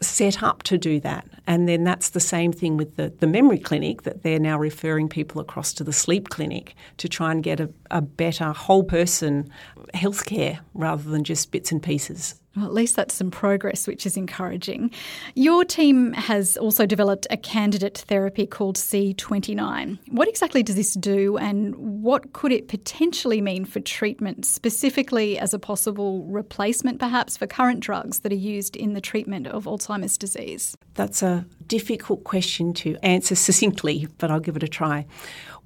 set 0.00 0.42
up 0.42 0.62
to 0.64 0.78
do 0.78 1.00
that. 1.00 1.26
And 1.46 1.68
then 1.68 1.84
that's 1.84 2.10
the 2.10 2.20
same 2.20 2.52
thing 2.52 2.76
with 2.76 2.96
the, 2.96 3.10
the 3.18 3.26
memory 3.26 3.58
clinic 3.58 4.02
that 4.02 4.22
they're 4.22 4.38
now 4.38 4.58
referring 4.58 5.08
people 5.08 5.40
across 5.40 5.72
to 5.74 5.84
the 5.84 5.92
sleep 5.92 6.28
clinic 6.28 6.74
to 6.98 7.08
try 7.08 7.32
and 7.32 7.42
get 7.42 7.60
a, 7.60 7.70
a 7.90 8.00
better 8.00 8.52
whole 8.52 8.84
person 8.84 9.50
healthcare 9.94 10.60
rather 10.74 11.08
than 11.10 11.24
just 11.24 11.50
bits 11.50 11.72
and 11.72 11.82
pieces. 11.82 12.40
Well, 12.58 12.66
at 12.66 12.74
least 12.74 12.96
that's 12.96 13.14
some 13.14 13.30
progress, 13.30 13.86
which 13.86 14.04
is 14.04 14.16
encouraging. 14.16 14.90
Your 15.36 15.64
team 15.64 16.12
has 16.14 16.56
also 16.56 16.86
developed 16.86 17.26
a 17.30 17.36
candidate 17.36 17.98
therapy 18.08 18.46
called 18.46 18.76
C29. 18.76 19.98
What 20.08 20.28
exactly 20.28 20.64
does 20.64 20.74
this 20.74 20.94
do, 20.94 21.36
and 21.36 21.76
what 21.76 22.32
could 22.32 22.50
it 22.50 22.66
potentially 22.66 23.40
mean 23.40 23.64
for 23.64 23.78
treatment, 23.78 24.44
specifically 24.44 25.38
as 25.38 25.54
a 25.54 25.58
possible 25.58 26.24
replacement, 26.24 26.98
perhaps, 26.98 27.36
for 27.36 27.46
current 27.46 27.80
drugs 27.80 28.20
that 28.20 28.32
are 28.32 28.36
used 28.36 28.74
in 28.74 28.94
the 28.94 29.00
treatment 29.00 29.46
of 29.46 29.64
Alzheimer's 29.66 30.18
disease? 30.18 30.76
That's 30.94 31.22
a 31.22 31.46
difficult 31.68 32.24
question 32.24 32.74
to 32.74 32.96
answer 33.04 33.36
succinctly, 33.36 34.08
but 34.18 34.30
I'll 34.32 34.40
give 34.40 34.56
it 34.56 34.64
a 34.64 34.68
try. 34.68 35.06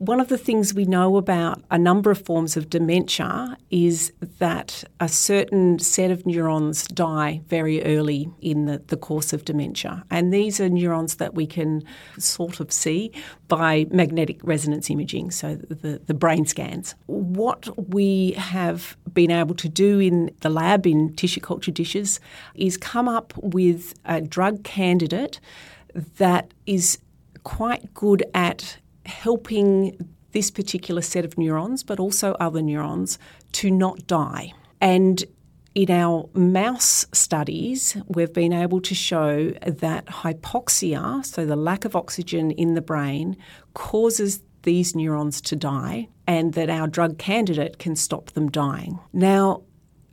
One 0.03 0.19
of 0.19 0.27
the 0.27 0.37
things 0.37 0.75
we 0.75 0.85
know 0.85 1.17
about 1.17 1.63
a 1.71 1.79
number 1.79 2.11
of 2.11 2.21
forms 2.21 2.57
of 2.57 2.69
dementia 2.69 3.57
is 3.71 4.13
that 4.41 4.83
a 4.99 5.09
certain 5.09 5.79
set 5.79 6.11
of 6.11 6.27
neurons 6.27 6.89
die 6.89 7.41
very 7.47 7.85
early 7.85 8.29
in 8.41 8.65
the, 8.65 8.83
the 8.89 8.97
course 8.97 9.33
of 9.33 9.45
dementia. 9.45 10.05
And 10.11 10.35
these 10.35 10.59
are 10.59 10.69
neurons 10.69 11.19
that 11.19 11.35
we 11.35 11.47
can 11.47 11.85
sort 12.19 12.59
of 12.59 12.73
see 12.73 13.13
by 13.47 13.87
magnetic 13.93 14.41
resonance 14.43 14.91
imaging, 14.91 15.31
so 15.31 15.55
the, 15.55 16.03
the 16.05 16.15
brain 16.15 16.47
scans. 16.47 16.97
What 17.07 17.69
we 17.89 18.33
have 18.33 18.97
been 19.15 19.31
able 19.31 19.55
to 19.55 19.69
do 19.69 20.01
in 20.01 20.35
the 20.41 20.51
lab 20.51 20.85
in 20.85 21.15
tissue 21.15 21.41
culture 21.41 21.71
dishes 21.71 22.19
is 22.57 22.77
come 22.77 23.07
up 23.07 23.35
with 23.37 23.95
a 24.05 24.21
drug 24.21 24.65
candidate 24.65 25.39
that 25.95 26.53
is 26.67 26.99
quite 27.45 27.95
good 27.95 28.25
at 28.35 28.79
helping 29.07 29.97
this 30.33 30.51
particular 30.51 31.03
set 31.03 31.25
of 31.25 31.37
neurons, 31.37 31.83
but 31.83 32.01
also 32.01 32.33
other 32.35 32.63
neurons, 32.63 33.19
to 33.53 33.71
not 33.71 34.07
die. 34.07 34.53
And 34.81 35.25
in 35.75 35.91
our 35.91 36.29
mouse 36.35 37.07
studies, 37.13 37.97
we've 38.07 38.33
been 38.33 38.53
able 38.53 38.81
to 38.83 38.95
show 38.95 39.51
that 39.67 40.07
hypoxia, 40.07 41.25
so 41.25 41.47
the 41.47 41.57
lack 41.57 41.85
of 41.85 41.97
oxygen 41.97 42.51
in 42.51 42.75
the 42.75 42.83
brain, 42.83 43.37
causes 43.75 44.43
these 44.63 44.95
neurons 44.95 45.41
to 45.41 45.57
die, 45.57 46.09
and 46.27 46.55
that 46.55 46.71
our 46.71 46.87
drug 46.87 47.19
candidate 47.19 47.79
can 47.79 47.97
stop 47.97 48.31
them 48.33 48.51
dying. 48.51 48.99
Now, 49.13 49.63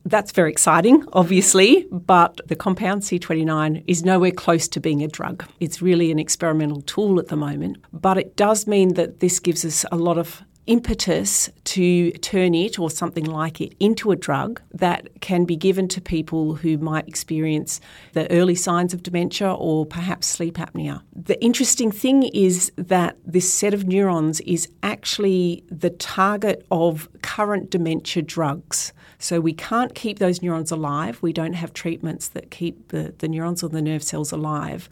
that's 0.05 0.31
very 0.31 0.51
exciting, 0.51 1.03
obviously, 1.13 1.87
but 1.91 2.41
the 2.47 2.55
compound 2.55 3.03
C29 3.03 3.83
is 3.87 4.03
nowhere 4.03 4.31
close 4.31 4.67
to 4.69 4.79
being 4.79 5.03
a 5.03 5.07
drug. 5.07 5.45
It's 5.59 5.81
really 5.81 6.11
an 6.11 6.19
experimental 6.19 6.81
tool 6.81 7.19
at 7.19 7.27
the 7.27 7.35
moment, 7.35 7.77
but 7.93 8.17
it 8.17 8.35
does 8.35 8.67
mean 8.67 8.95
that 8.95 9.19
this 9.19 9.39
gives 9.39 9.65
us 9.65 9.85
a 9.91 9.97
lot 9.97 10.17
of 10.17 10.43
impetus 10.69 11.49
to 11.63 12.11
turn 12.11 12.53
it 12.53 12.77
or 12.77 12.91
something 12.91 13.25
like 13.25 13.59
it 13.59 13.73
into 13.79 14.11
a 14.11 14.15
drug 14.15 14.61
that 14.71 15.09
can 15.19 15.43
be 15.43 15.55
given 15.55 15.87
to 15.87 15.99
people 15.99 16.53
who 16.53 16.77
might 16.77 17.07
experience 17.07 17.81
the 18.13 18.31
early 18.31 18.53
signs 18.53 18.93
of 18.93 19.01
dementia 19.01 19.51
or 19.51 19.83
perhaps 19.83 20.27
sleep 20.27 20.55
apnea. 20.57 21.01
The 21.15 21.43
interesting 21.43 21.91
thing 21.91 22.21
is 22.23 22.71
that 22.75 23.17
this 23.25 23.51
set 23.51 23.73
of 23.73 23.87
neurons 23.87 24.41
is 24.41 24.69
actually 24.83 25.63
the 25.71 25.89
target 25.89 26.67
of 26.69 27.09
current 27.23 27.71
dementia 27.71 28.21
drugs. 28.21 28.93
So 29.21 29.41
we 29.41 29.53
can't 29.53 29.93
keep 29.93 30.17
those 30.17 30.41
neurons 30.41 30.71
alive. 30.71 31.21
We 31.21 31.33
don't 31.33 31.53
have 31.53 31.73
treatments 31.73 32.29
that 32.29 32.51
keep 32.51 32.87
the, 32.87 33.13
the 33.17 33.27
neurons 33.27 33.61
or 33.61 33.69
the 33.69 33.81
nerve 33.81 34.01
cells 34.01 34.31
alive. 34.31 34.89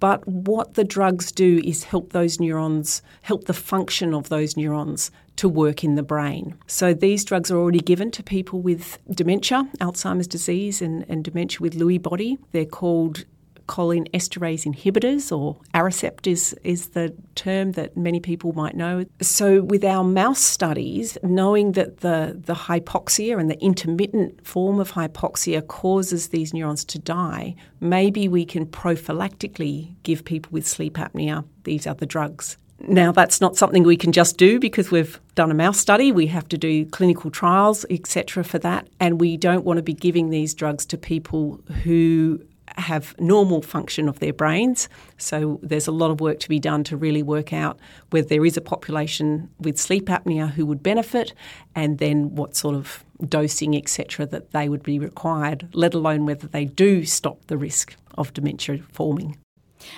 But 0.00 0.26
what 0.26 0.74
the 0.74 0.84
drugs 0.84 1.30
do 1.30 1.60
is 1.62 1.84
help 1.84 2.12
those 2.12 2.40
neurons, 2.40 3.02
help 3.22 3.44
the 3.44 3.54
function 3.54 4.14
of 4.14 4.30
those 4.30 4.56
neurons 4.56 5.10
to 5.36 5.48
work 5.50 5.84
in 5.84 5.96
the 5.96 6.02
brain. 6.02 6.56
So 6.66 6.94
these 6.94 7.24
drugs 7.24 7.50
are 7.50 7.58
already 7.58 7.80
given 7.80 8.10
to 8.12 8.22
people 8.22 8.60
with 8.60 8.98
dementia, 9.10 9.68
Alzheimer's 9.80 10.26
disease, 10.26 10.80
and, 10.80 11.04
and 11.08 11.22
dementia 11.22 11.58
with 11.60 11.74
Lewy 11.74 12.02
body. 12.02 12.38
They're 12.52 12.64
called 12.64 13.24
choline 13.68 14.10
esterase 14.12 14.64
inhibitors, 14.66 15.30
or 15.36 15.58
Aricept 15.74 16.26
is, 16.26 16.54
is 16.64 16.88
the 16.88 17.14
term 17.34 17.72
that 17.72 17.96
many 17.96 18.18
people 18.18 18.52
might 18.52 18.74
know. 18.74 19.04
So, 19.20 19.62
with 19.62 19.84
our 19.84 20.02
mouse 20.02 20.40
studies, 20.40 21.16
knowing 21.22 21.72
that 21.72 21.98
the, 21.98 22.40
the 22.44 22.54
hypoxia 22.54 23.38
and 23.38 23.48
the 23.50 23.60
intermittent 23.60 24.44
form 24.46 24.80
of 24.80 24.92
hypoxia 24.92 25.66
causes 25.66 26.28
these 26.28 26.52
neurons 26.52 26.84
to 26.86 26.98
die, 26.98 27.54
maybe 27.80 28.26
we 28.28 28.44
can 28.44 28.66
prophylactically 28.66 29.94
give 30.02 30.24
people 30.24 30.50
with 30.50 30.66
sleep 30.66 30.94
apnea 30.94 31.44
these 31.64 31.86
other 31.86 32.06
drugs. 32.06 32.56
Now, 32.80 33.10
that's 33.10 33.40
not 33.40 33.56
something 33.56 33.82
we 33.82 33.96
can 33.96 34.12
just 34.12 34.36
do 34.36 34.60
because 34.60 34.90
we've 34.90 35.20
done 35.34 35.50
a 35.50 35.54
mouse 35.54 35.78
study. 35.78 36.12
We 36.12 36.28
have 36.28 36.48
to 36.48 36.58
do 36.58 36.86
clinical 36.86 37.30
trials, 37.30 37.84
etc., 37.90 38.44
for 38.44 38.58
that. 38.60 38.88
And 39.00 39.20
we 39.20 39.36
don't 39.36 39.64
want 39.64 39.78
to 39.78 39.82
be 39.82 39.94
giving 39.94 40.30
these 40.30 40.54
drugs 40.54 40.86
to 40.86 40.98
people 40.98 41.60
who 41.82 42.40
have 42.76 43.14
normal 43.18 43.62
function 43.62 44.08
of 44.08 44.18
their 44.20 44.32
brains. 44.32 44.88
So 45.16 45.58
there's 45.62 45.86
a 45.86 45.92
lot 45.92 46.10
of 46.10 46.20
work 46.20 46.40
to 46.40 46.48
be 46.48 46.58
done 46.58 46.84
to 46.84 46.96
really 46.96 47.22
work 47.22 47.52
out 47.52 47.78
whether 48.10 48.28
there 48.28 48.44
is 48.44 48.56
a 48.56 48.60
population 48.60 49.50
with 49.58 49.78
sleep 49.78 50.06
apnea 50.06 50.50
who 50.50 50.66
would 50.66 50.82
benefit 50.82 51.32
and 51.74 51.98
then 51.98 52.34
what 52.34 52.56
sort 52.56 52.74
of 52.74 53.04
dosing, 53.28 53.76
etc., 53.76 54.26
that 54.26 54.52
they 54.52 54.68
would 54.68 54.82
be 54.82 54.98
required, 54.98 55.68
let 55.72 55.94
alone 55.94 56.26
whether 56.26 56.46
they 56.46 56.64
do 56.64 57.04
stop 57.04 57.44
the 57.46 57.56
risk 57.56 57.96
of 58.16 58.32
dementia 58.32 58.78
forming. 58.92 59.36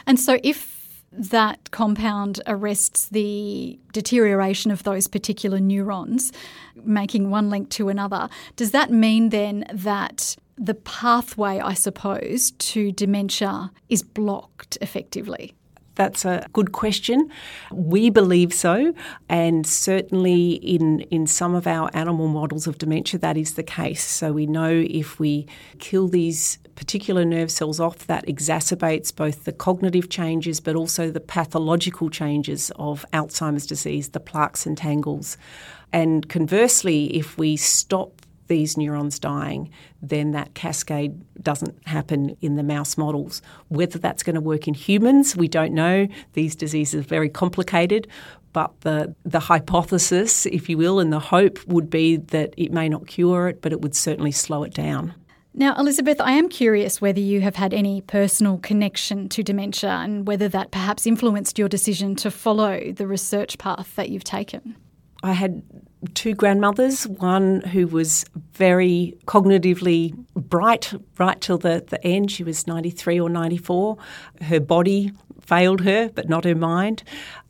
And 0.06 0.18
so 0.18 0.38
if 0.42 0.80
that 1.12 1.70
compound 1.70 2.40
arrests 2.46 3.08
the 3.08 3.78
deterioration 3.92 4.70
of 4.70 4.84
those 4.84 5.08
particular 5.08 5.58
neurons, 5.58 6.32
making 6.76 7.30
one 7.30 7.50
link 7.50 7.68
to 7.70 7.88
another. 7.88 8.28
Does 8.56 8.70
that 8.70 8.90
mean 8.90 9.30
then 9.30 9.64
that 9.72 10.36
the 10.60 10.74
pathway, 10.74 11.58
I 11.58 11.74
suppose, 11.74 12.50
to 12.52 12.92
dementia 12.92 13.72
is 13.88 14.02
blocked 14.02 14.76
effectively? 14.82 15.54
That's 15.96 16.24
a 16.24 16.46
good 16.52 16.72
question. 16.72 17.30
We 17.72 18.10
believe 18.10 18.54
so, 18.54 18.94
and 19.28 19.66
certainly 19.66 20.52
in, 20.52 21.00
in 21.10 21.26
some 21.26 21.54
of 21.54 21.66
our 21.66 21.90
animal 21.92 22.28
models 22.28 22.66
of 22.66 22.78
dementia, 22.78 23.20
that 23.20 23.36
is 23.36 23.54
the 23.54 23.62
case. 23.62 24.02
So 24.04 24.32
we 24.32 24.46
know 24.46 24.70
if 24.88 25.18
we 25.18 25.46
kill 25.78 26.08
these 26.08 26.58
particular 26.74 27.24
nerve 27.24 27.50
cells 27.50 27.80
off, 27.80 28.06
that 28.06 28.26
exacerbates 28.26 29.14
both 29.14 29.44
the 29.44 29.52
cognitive 29.52 30.08
changes 30.08 30.60
but 30.60 30.74
also 30.74 31.10
the 31.10 31.20
pathological 31.20 32.08
changes 32.08 32.72
of 32.76 33.04
Alzheimer's 33.12 33.66
disease, 33.66 34.10
the 34.10 34.20
plaques 34.20 34.64
and 34.64 34.78
tangles. 34.78 35.36
And 35.92 36.26
conversely, 36.28 37.14
if 37.16 37.36
we 37.36 37.56
stop 37.56 38.22
these 38.50 38.76
neurons 38.76 39.20
dying, 39.20 39.70
then 40.02 40.32
that 40.32 40.54
cascade 40.54 41.14
doesn't 41.40 41.78
happen 41.86 42.36
in 42.40 42.56
the 42.56 42.64
mouse 42.64 42.98
models. 42.98 43.40
Whether 43.68 44.00
that's 44.00 44.24
going 44.24 44.34
to 44.34 44.40
work 44.40 44.66
in 44.66 44.74
humans, 44.74 45.36
we 45.36 45.46
don't 45.46 45.72
know. 45.72 46.08
These 46.32 46.56
diseases 46.56 47.06
are 47.06 47.08
very 47.08 47.28
complicated, 47.28 48.08
but 48.52 48.72
the, 48.80 49.14
the 49.24 49.38
hypothesis, 49.38 50.46
if 50.46 50.68
you 50.68 50.76
will, 50.76 50.98
and 50.98 51.12
the 51.12 51.20
hope 51.20 51.64
would 51.68 51.88
be 51.88 52.16
that 52.16 52.52
it 52.56 52.72
may 52.72 52.88
not 52.88 53.06
cure 53.06 53.48
it, 53.48 53.62
but 53.62 53.72
it 53.72 53.80
would 53.82 53.94
certainly 53.94 54.32
slow 54.32 54.64
it 54.64 54.74
down. 54.74 55.14
Now, 55.54 55.76
Elizabeth, 55.76 56.20
I 56.20 56.32
am 56.32 56.48
curious 56.48 57.00
whether 57.00 57.20
you 57.20 57.40
have 57.42 57.54
had 57.54 57.72
any 57.72 58.00
personal 58.00 58.58
connection 58.58 59.28
to 59.28 59.44
dementia 59.44 59.90
and 59.90 60.26
whether 60.26 60.48
that 60.48 60.72
perhaps 60.72 61.06
influenced 61.06 61.56
your 61.56 61.68
decision 61.68 62.16
to 62.16 62.32
follow 62.32 62.92
the 62.92 63.06
research 63.06 63.58
path 63.58 63.94
that 63.94 64.08
you've 64.08 64.24
taken. 64.24 64.74
I 65.22 65.34
had 65.34 65.62
two 66.14 66.34
grandmothers, 66.34 67.06
one 67.06 67.60
who 67.62 67.86
was 67.86 68.24
very 68.52 69.16
cognitively 69.26 70.14
bright 70.34 70.92
right 71.18 71.40
till 71.40 71.58
the, 71.58 71.84
the 71.88 72.04
end. 72.06 72.30
She 72.30 72.44
was 72.44 72.66
93 72.66 73.20
or 73.20 73.28
94. 73.28 73.96
Her 74.42 74.60
body 74.60 75.12
failed 75.40 75.80
her, 75.82 76.08
but 76.10 76.28
not 76.28 76.44
her 76.44 76.54
mind. 76.54 77.02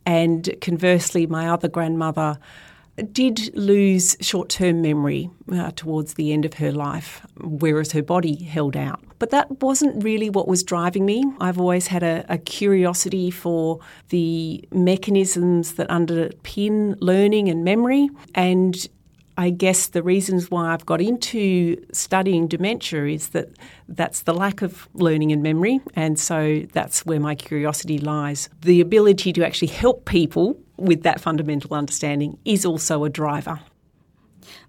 And 0.05 0.53
conversely, 0.61 1.27
my 1.27 1.49
other 1.49 1.67
grandmother 1.67 2.37
did 3.11 3.55
lose 3.55 4.17
short 4.21 4.49
term 4.49 4.81
memory 4.81 5.29
uh, 5.51 5.71
towards 5.75 6.15
the 6.15 6.33
end 6.33 6.45
of 6.45 6.55
her 6.55 6.71
life, 6.71 7.25
whereas 7.39 7.91
her 7.93 8.03
body 8.03 8.35
held 8.35 8.75
out. 8.75 9.01
But 9.19 9.29
that 9.29 9.61
wasn't 9.61 10.03
really 10.03 10.29
what 10.29 10.47
was 10.47 10.63
driving 10.63 11.05
me. 11.05 11.23
I've 11.39 11.59
always 11.59 11.87
had 11.87 12.03
a, 12.03 12.25
a 12.27 12.37
curiosity 12.37 13.31
for 13.31 13.79
the 14.09 14.63
mechanisms 14.71 15.73
that 15.75 15.87
underpin 15.89 16.95
learning 16.99 17.49
and 17.49 17.63
memory. 17.63 18.09
And 18.35 18.87
I 19.37 19.49
guess 19.49 19.87
the 19.87 20.03
reasons 20.03 20.51
why 20.51 20.73
I've 20.73 20.85
got 20.85 21.01
into 21.01 21.77
studying 21.93 22.47
dementia 22.47 23.05
is 23.05 23.29
that 23.29 23.49
that's 23.87 24.23
the 24.23 24.33
lack 24.33 24.61
of 24.61 24.87
learning 24.93 25.31
and 25.31 25.41
memory, 25.41 25.79
and 25.95 26.19
so 26.19 26.63
that's 26.73 27.05
where 27.05 27.19
my 27.19 27.35
curiosity 27.35 27.97
lies. 27.97 28.49
The 28.61 28.81
ability 28.81 29.33
to 29.33 29.45
actually 29.45 29.69
help 29.69 30.05
people 30.05 30.57
with 30.77 31.03
that 31.03 31.21
fundamental 31.21 31.73
understanding 31.73 32.37
is 32.45 32.65
also 32.65 33.03
a 33.03 33.09
driver. 33.09 33.59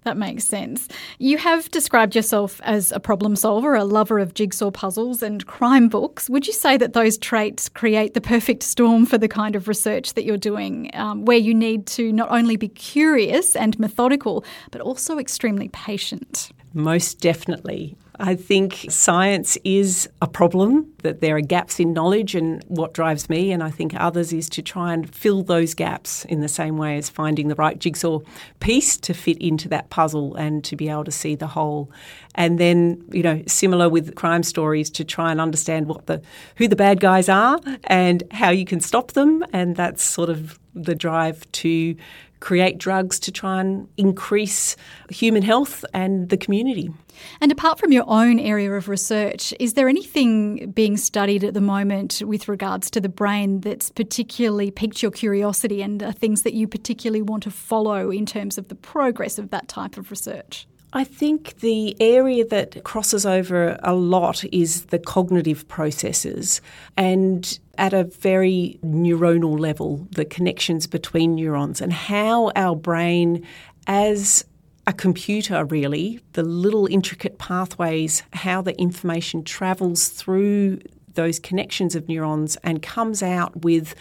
That 0.03 0.17
makes 0.17 0.43
sense. 0.43 0.87
You 1.17 1.37
have 1.37 1.71
described 1.71 2.15
yourself 2.15 2.59
as 2.63 2.91
a 2.91 2.99
problem 2.99 3.35
solver, 3.35 3.73
a 3.73 3.85
lover 3.85 4.19
of 4.19 4.33
jigsaw 4.33 4.69
puzzles 4.69 5.23
and 5.23 5.45
crime 5.47 5.87
books. 5.87 6.29
Would 6.29 6.45
you 6.45 6.53
say 6.53 6.77
that 6.77 6.93
those 6.93 7.17
traits 7.17 7.69
create 7.69 8.13
the 8.13 8.21
perfect 8.21 8.63
storm 8.63 9.05
for 9.05 9.17
the 9.17 9.29
kind 9.29 9.55
of 9.55 9.67
research 9.67 10.13
that 10.13 10.25
you're 10.25 10.37
doing, 10.37 10.91
um, 10.93 11.25
where 11.25 11.37
you 11.37 11.53
need 11.53 11.87
to 11.87 12.11
not 12.11 12.29
only 12.31 12.57
be 12.57 12.67
curious 12.67 13.55
and 13.55 13.79
methodical, 13.79 14.43
but 14.71 14.81
also 14.81 15.17
extremely 15.17 15.69
patient? 15.69 16.51
Most 16.73 17.19
definitely. 17.19 17.95
I 18.19 18.35
think 18.35 18.85
science 18.89 19.57
is 19.63 20.07
a 20.21 20.27
problem, 20.27 20.93
that 21.01 21.19
there 21.19 21.35
are 21.35 21.41
gaps 21.41 21.79
in 21.79 21.93
knowledge, 21.93 22.35
and 22.35 22.63
what 22.67 22.93
drives 22.93 23.27
me, 23.29 23.51
and 23.51 23.63
I 23.63 23.71
think 23.71 23.95
others, 23.95 24.31
is 24.31 24.49
to 24.49 24.61
try 24.61 24.93
and 24.93 25.13
fill 25.13 25.41
those 25.41 25.73
gaps 25.73 26.23
in 26.25 26.39
the 26.39 26.47
same 26.47 26.77
way 26.77 26.97
as 26.97 27.09
finding 27.09 27.47
the 27.47 27.55
right 27.55 27.77
jigsaw 27.77 28.19
piece 28.59 28.97
to 28.97 29.13
fit 29.13 29.37
into 29.39 29.67
that 29.69 29.89
puzzle 29.89 30.35
and 30.35 30.63
to 30.65 30.75
be 30.75 30.89
able 30.89 31.05
to 31.05 31.11
see 31.11 31.35
the 31.35 31.47
whole. 31.47 31.91
And 32.35 32.59
then, 32.59 33.03
you 33.11 33.23
know, 33.23 33.41
similar 33.47 33.89
with 33.89 34.15
crime 34.15 34.43
stories, 34.43 34.89
to 34.91 35.03
try 35.03 35.31
and 35.31 35.41
understand 35.41 35.87
what 35.87 36.05
the 36.05 36.21
who 36.57 36.67
the 36.67 36.75
bad 36.75 36.99
guys 36.99 37.29
are 37.29 37.59
and 37.85 38.23
how 38.31 38.51
you 38.51 38.65
can 38.65 38.79
stop 38.79 39.13
them, 39.13 39.43
and 39.51 39.75
that's 39.75 40.03
sort 40.03 40.29
of 40.29 40.59
the 40.75 40.95
drive 40.95 41.49
to 41.53 41.95
create 42.43 42.77
drugs 42.77 43.19
to 43.19 43.31
try 43.31 43.61
and 43.61 43.87
increase 43.95 44.75
human 45.09 45.41
health 45.41 45.85
and 45.93 46.27
the 46.27 46.35
community. 46.35 46.91
And 47.39 47.53
apart 47.53 47.79
from 47.79 47.93
your 47.93 48.03
own 48.05 48.37
area 48.37 48.69
of 48.73 48.89
research, 48.89 49.53
is 49.61 49.75
there 49.75 49.87
anything 49.87 50.71
being 50.71 50.97
studied 50.97 51.45
at 51.45 51.53
the 51.53 51.61
moment 51.61 52.21
with 52.25 52.49
regards 52.49 52.91
to 52.91 52.99
the 52.99 53.07
brain 53.07 53.61
that's 53.61 53.91
particularly 53.91 54.71
piqued 54.71 55.01
your 55.01 55.11
curiosity 55.11 55.81
and 55.81 56.03
are 56.03 56.11
things 56.11 56.41
that 56.41 56.53
you 56.53 56.67
particularly 56.67 57.21
want 57.21 57.43
to 57.43 57.51
follow 57.51 58.11
in 58.11 58.25
terms 58.25 58.57
of 58.57 58.67
the 58.67 58.75
progress 58.75 59.39
of 59.39 59.49
that 59.51 59.69
type 59.69 59.95
of 59.95 60.11
research? 60.11 60.67
I 60.95 61.03
think 61.03 61.59
the 61.61 61.99
area 61.99 62.45
that 62.45 62.83
crosses 62.83 63.25
over 63.25 63.79
a 63.81 63.95
lot 63.95 64.43
is 64.53 64.85
the 64.85 64.99
cognitive 64.99 65.67
processes. 65.67 66.61
And 66.95 67.59
at 67.79 67.93
a 67.93 68.03
very 68.03 68.79
neuronal 68.85 69.59
level, 69.59 70.07
the 70.11 70.23
connections 70.23 70.85
between 70.85 71.33
neurons 71.33 71.81
and 71.81 71.91
how 71.91 72.51
our 72.55 72.75
brain, 72.75 73.43
as 73.87 74.45
a 74.85 74.93
computer, 74.93 75.65
really, 75.65 76.19
the 76.33 76.43
little 76.43 76.85
intricate 76.85 77.39
pathways, 77.39 78.21
how 78.33 78.61
the 78.61 78.79
information 78.79 79.43
travels 79.43 80.09
through 80.09 80.79
those 81.15 81.39
connections 81.39 81.95
of 81.95 82.07
neurons 82.07 82.55
and 82.57 82.83
comes 82.83 83.23
out 83.23 83.63
with 83.63 83.95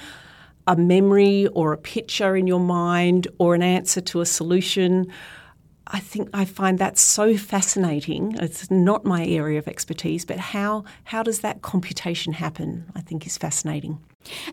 a 0.66 0.76
memory 0.76 1.46
or 1.48 1.72
a 1.72 1.78
picture 1.78 2.36
in 2.36 2.46
your 2.46 2.60
mind 2.60 3.28
or 3.38 3.54
an 3.54 3.62
answer 3.62 4.02
to 4.02 4.20
a 4.20 4.26
solution 4.26 5.10
I 5.86 5.98
think 6.00 6.28
I 6.32 6.44
find 6.44 6.78
that 6.78 6.98
so 6.98 7.36
fascinating. 7.36 8.36
It's 8.38 8.70
not 8.70 9.04
my 9.04 9.24
area 9.26 9.58
of 9.58 9.68
expertise, 9.68 10.24
but 10.24 10.38
how 10.38 10.84
how 11.04 11.22
does 11.22 11.40
that 11.40 11.62
computation 11.62 12.34
happen? 12.34 12.90
I 12.94 13.00
think 13.00 13.26
is 13.26 13.36
fascinating. 13.38 13.98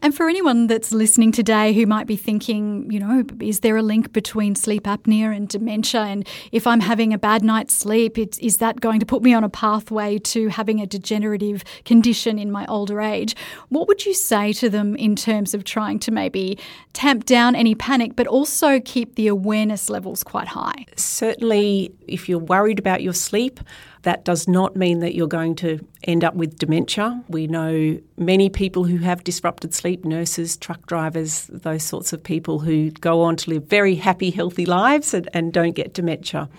And 0.02 0.16
for 0.16 0.28
anyone 0.30 0.68
that's 0.68 0.92
listening 0.92 1.32
today 1.32 1.74
who 1.74 1.86
might 1.86 2.08
be 2.08 2.16
thinking, 2.16 2.90
you 2.92 3.00
know, 3.00 3.24
is 3.40 3.62
there 3.62 3.78
a 3.78 3.82
link 3.82 4.14
between 4.14 4.56
sleep 4.56 4.84
apnea 4.84 5.36
and 5.36 5.48
dementia? 5.48 6.02
And 6.02 6.28
if 6.52 6.66
I'm 6.66 6.80
having 6.80 7.14
a 7.14 7.18
bad 7.18 7.44
night's 7.44 7.74
sleep, 7.74 8.18
is 8.18 8.58
that 8.58 8.82
going 8.82 9.00
to 9.00 9.06
put 9.06 9.22
me 9.22 9.34
on 9.34 9.44
a 9.44 9.50
pathway 9.50 10.18
to 10.20 10.48
having 10.50 10.80
a 10.80 10.88
degenerative 10.88 11.64
condition 11.86 12.40
in 12.40 12.52
my 12.52 12.66
older 12.68 13.02
age? 13.02 13.36
What 13.70 13.88
would 13.88 14.06
you 14.06 14.14
say 14.14 14.54
to 14.54 14.70
them 14.70 14.96
in 14.96 15.16
terms 15.16 15.54
of 15.54 15.64
trying 15.64 16.00
to 16.00 16.12
maybe 16.12 16.58
tamp 16.94 17.26
down 17.26 17.56
any 17.56 17.76
panic, 17.76 18.16
but 18.16 18.28
also 18.28 18.80
keep 18.80 19.16
the 19.16 19.28
awareness 19.28 19.90
levels 19.90 20.24
quite 20.24 20.48
high? 20.48 20.86
Certainly, 20.96 21.94
if 22.08 22.28
you're 22.28 22.40
worried 22.40 22.80
about 22.80 23.04
your 23.04 23.14
sleep, 23.14 23.60
that 24.04 24.24
does 24.24 24.48
not 24.48 24.76
mean 24.76 25.00
that 25.00 25.14
you're 25.14 25.28
going 25.28 25.56
to 25.56 25.86
end 26.04 26.24
up 26.24 26.34
with 26.34 26.58
dementia. 26.58 27.22
We 27.28 27.48
know 27.48 28.00
many 28.18 28.50
people 28.50 28.86
who 28.86 28.98
have 28.98 29.24
disrupted 29.24 29.74
sleep 29.74 30.06
nurses, 30.06 30.56
truck 30.56 30.86
drivers, 30.86 31.48
those 31.48 31.84
sorts 31.84 32.14
of 32.14 32.24
people 32.24 32.60
who 32.60 32.92
go 32.92 33.22
on 33.22 33.36
to 33.38 33.50
live 33.50 33.66
very 33.66 33.96
happy, 33.96 34.32
healthy 34.32 34.66
lives 34.66 35.14
and, 35.14 35.28
and 35.34 35.52
don't 35.52 35.74
get 35.74 35.94
dementia. 35.94 36.50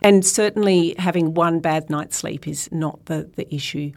And 0.00 0.24
certainly 0.24 0.94
having 0.98 1.34
one 1.34 1.60
bad 1.60 1.90
night's 1.90 2.16
sleep 2.16 2.48
is 2.48 2.70
not 2.72 3.04
the, 3.06 3.30
the 3.36 3.52
issue. 3.54 3.92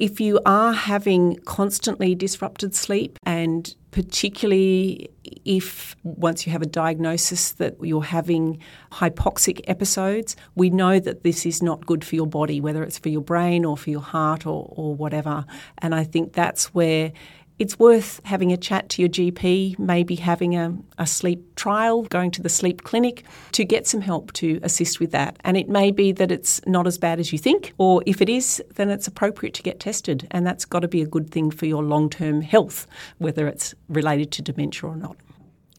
If 0.00 0.18
you 0.18 0.40
are 0.46 0.72
having 0.72 1.36
constantly 1.44 2.14
disrupted 2.14 2.74
sleep, 2.74 3.18
and 3.24 3.74
particularly 3.90 5.10
if 5.44 5.94
once 6.04 6.46
you 6.46 6.52
have 6.52 6.62
a 6.62 6.66
diagnosis 6.66 7.52
that 7.52 7.76
you're 7.82 8.02
having 8.02 8.60
hypoxic 8.92 9.60
episodes, 9.68 10.36
we 10.54 10.70
know 10.70 11.00
that 11.00 11.22
this 11.22 11.44
is 11.44 11.62
not 11.62 11.84
good 11.84 12.02
for 12.02 12.14
your 12.14 12.26
body, 12.26 12.62
whether 12.62 12.82
it's 12.82 12.96
for 12.96 13.10
your 13.10 13.20
brain 13.20 13.62
or 13.66 13.76
for 13.76 13.90
your 13.90 14.00
heart 14.00 14.46
or, 14.46 14.72
or 14.74 14.94
whatever. 14.94 15.44
And 15.78 15.94
I 15.94 16.04
think 16.04 16.32
that's 16.32 16.72
where 16.72 17.12
it's 17.60 17.78
worth 17.78 18.22
having 18.24 18.52
a 18.52 18.56
chat 18.56 18.88
to 18.88 19.02
your 19.02 19.08
GP, 19.10 19.78
maybe 19.78 20.16
having 20.16 20.56
a, 20.56 20.74
a 20.96 21.06
sleep 21.06 21.54
trial, 21.56 22.04
going 22.04 22.30
to 22.30 22.42
the 22.42 22.48
sleep 22.48 22.84
clinic 22.84 23.22
to 23.52 23.66
get 23.66 23.86
some 23.86 24.00
help 24.00 24.32
to 24.32 24.58
assist 24.62 24.98
with 24.98 25.10
that. 25.10 25.36
And 25.44 25.58
it 25.58 25.68
may 25.68 25.90
be 25.90 26.10
that 26.12 26.32
it's 26.32 26.64
not 26.66 26.86
as 26.86 26.96
bad 26.96 27.20
as 27.20 27.34
you 27.34 27.38
think, 27.38 27.74
or 27.76 28.02
if 28.06 28.22
it 28.22 28.30
is, 28.30 28.62
then 28.76 28.88
it's 28.88 29.06
appropriate 29.06 29.52
to 29.54 29.62
get 29.62 29.78
tested. 29.78 30.26
And 30.30 30.46
that's 30.46 30.64
got 30.64 30.80
to 30.80 30.88
be 30.88 31.02
a 31.02 31.06
good 31.06 31.30
thing 31.30 31.50
for 31.50 31.66
your 31.66 31.82
long 31.82 32.08
term 32.08 32.40
health, 32.40 32.86
whether 33.18 33.46
it's 33.46 33.74
related 33.90 34.32
to 34.32 34.42
dementia 34.42 34.88
or 34.88 34.96
not. 34.96 35.18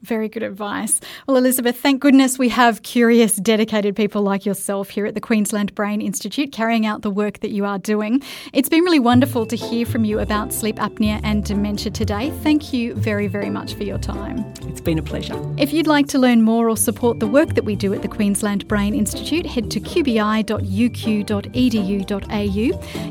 Very 0.01 0.29
good 0.29 0.41
advice. 0.41 0.99
Well, 1.27 1.37
Elizabeth, 1.37 1.79
thank 1.79 2.01
goodness 2.01 2.39
we 2.39 2.49
have 2.49 2.81
curious, 2.81 3.35
dedicated 3.35 3.95
people 3.95 4.23
like 4.23 4.47
yourself 4.47 4.89
here 4.89 5.05
at 5.05 5.13
the 5.13 5.21
Queensland 5.21 5.75
Brain 5.75 6.01
Institute 6.01 6.51
carrying 6.51 6.87
out 6.87 7.03
the 7.03 7.11
work 7.11 7.41
that 7.41 7.51
you 7.51 7.65
are 7.65 7.77
doing. 7.77 8.23
It's 8.51 8.67
been 8.67 8.83
really 8.83 8.99
wonderful 8.99 9.45
to 9.45 9.55
hear 9.55 9.85
from 9.85 10.03
you 10.03 10.19
about 10.19 10.53
sleep 10.53 10.77
apnea 10.77 11.21
and 11.23 11.43
dementia 11.43 11.91
today. 11.91 12.31
Thank 12.41 12.73
you 12.73 12.95
very, 12.95 13.27
very 13.27 13.51
much 13.51 13.75
for 13.75 13.83
your 13.83 13.99
time. 13.99 14.39
It's 14.63 14.81
been 14.81 14.97
a 14.97 15.03
pleasure. 15.03 15.39
If 15.59 15.71
you'd 15.71 15.85
like 15.85 16.07
to 16.07 16.17
learn 16.17 16.41
more 16.41 16.67
or 16.67 16.77
support 16.77 17.19
the 17.19 17.27
work 17.27 17.53
that 17.53 17.63
we 17.63 17.75
do 17.75 17.93
at 17.93 18.01
the 18.01 18.07
Queensland 18.07 18.67
Brain 18.67 18.95
Institute, 18.95 19.45
head 19.45 19.69
to 19.69 19.79
qbi.uq.edu.au. 19.79 20.51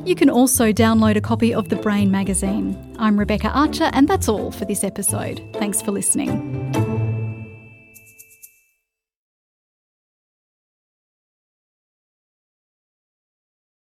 You 0.07 0.15
can 0.17 0.31
also 0.31 0.73
download 0.73 1.17
a 1.17 1.21
copy 1.21 1.55
of 1.55 1.69
the 1.69 1.77
Brain 1.77 2.11
magazine. 2.11 2.90
I'm 3.01 3.19
Rebecca 3.19 3.49
Archer, 3.49 3.89
and 3.95 4.07
that's 4.07 4.29
all 4.29 4.51
for 4.51 4.67
this 4.67 4.85
episode. 4.85 5.43
Thanks 5.55 5.81
for 5.81 5.91
listening. 5.91 6.90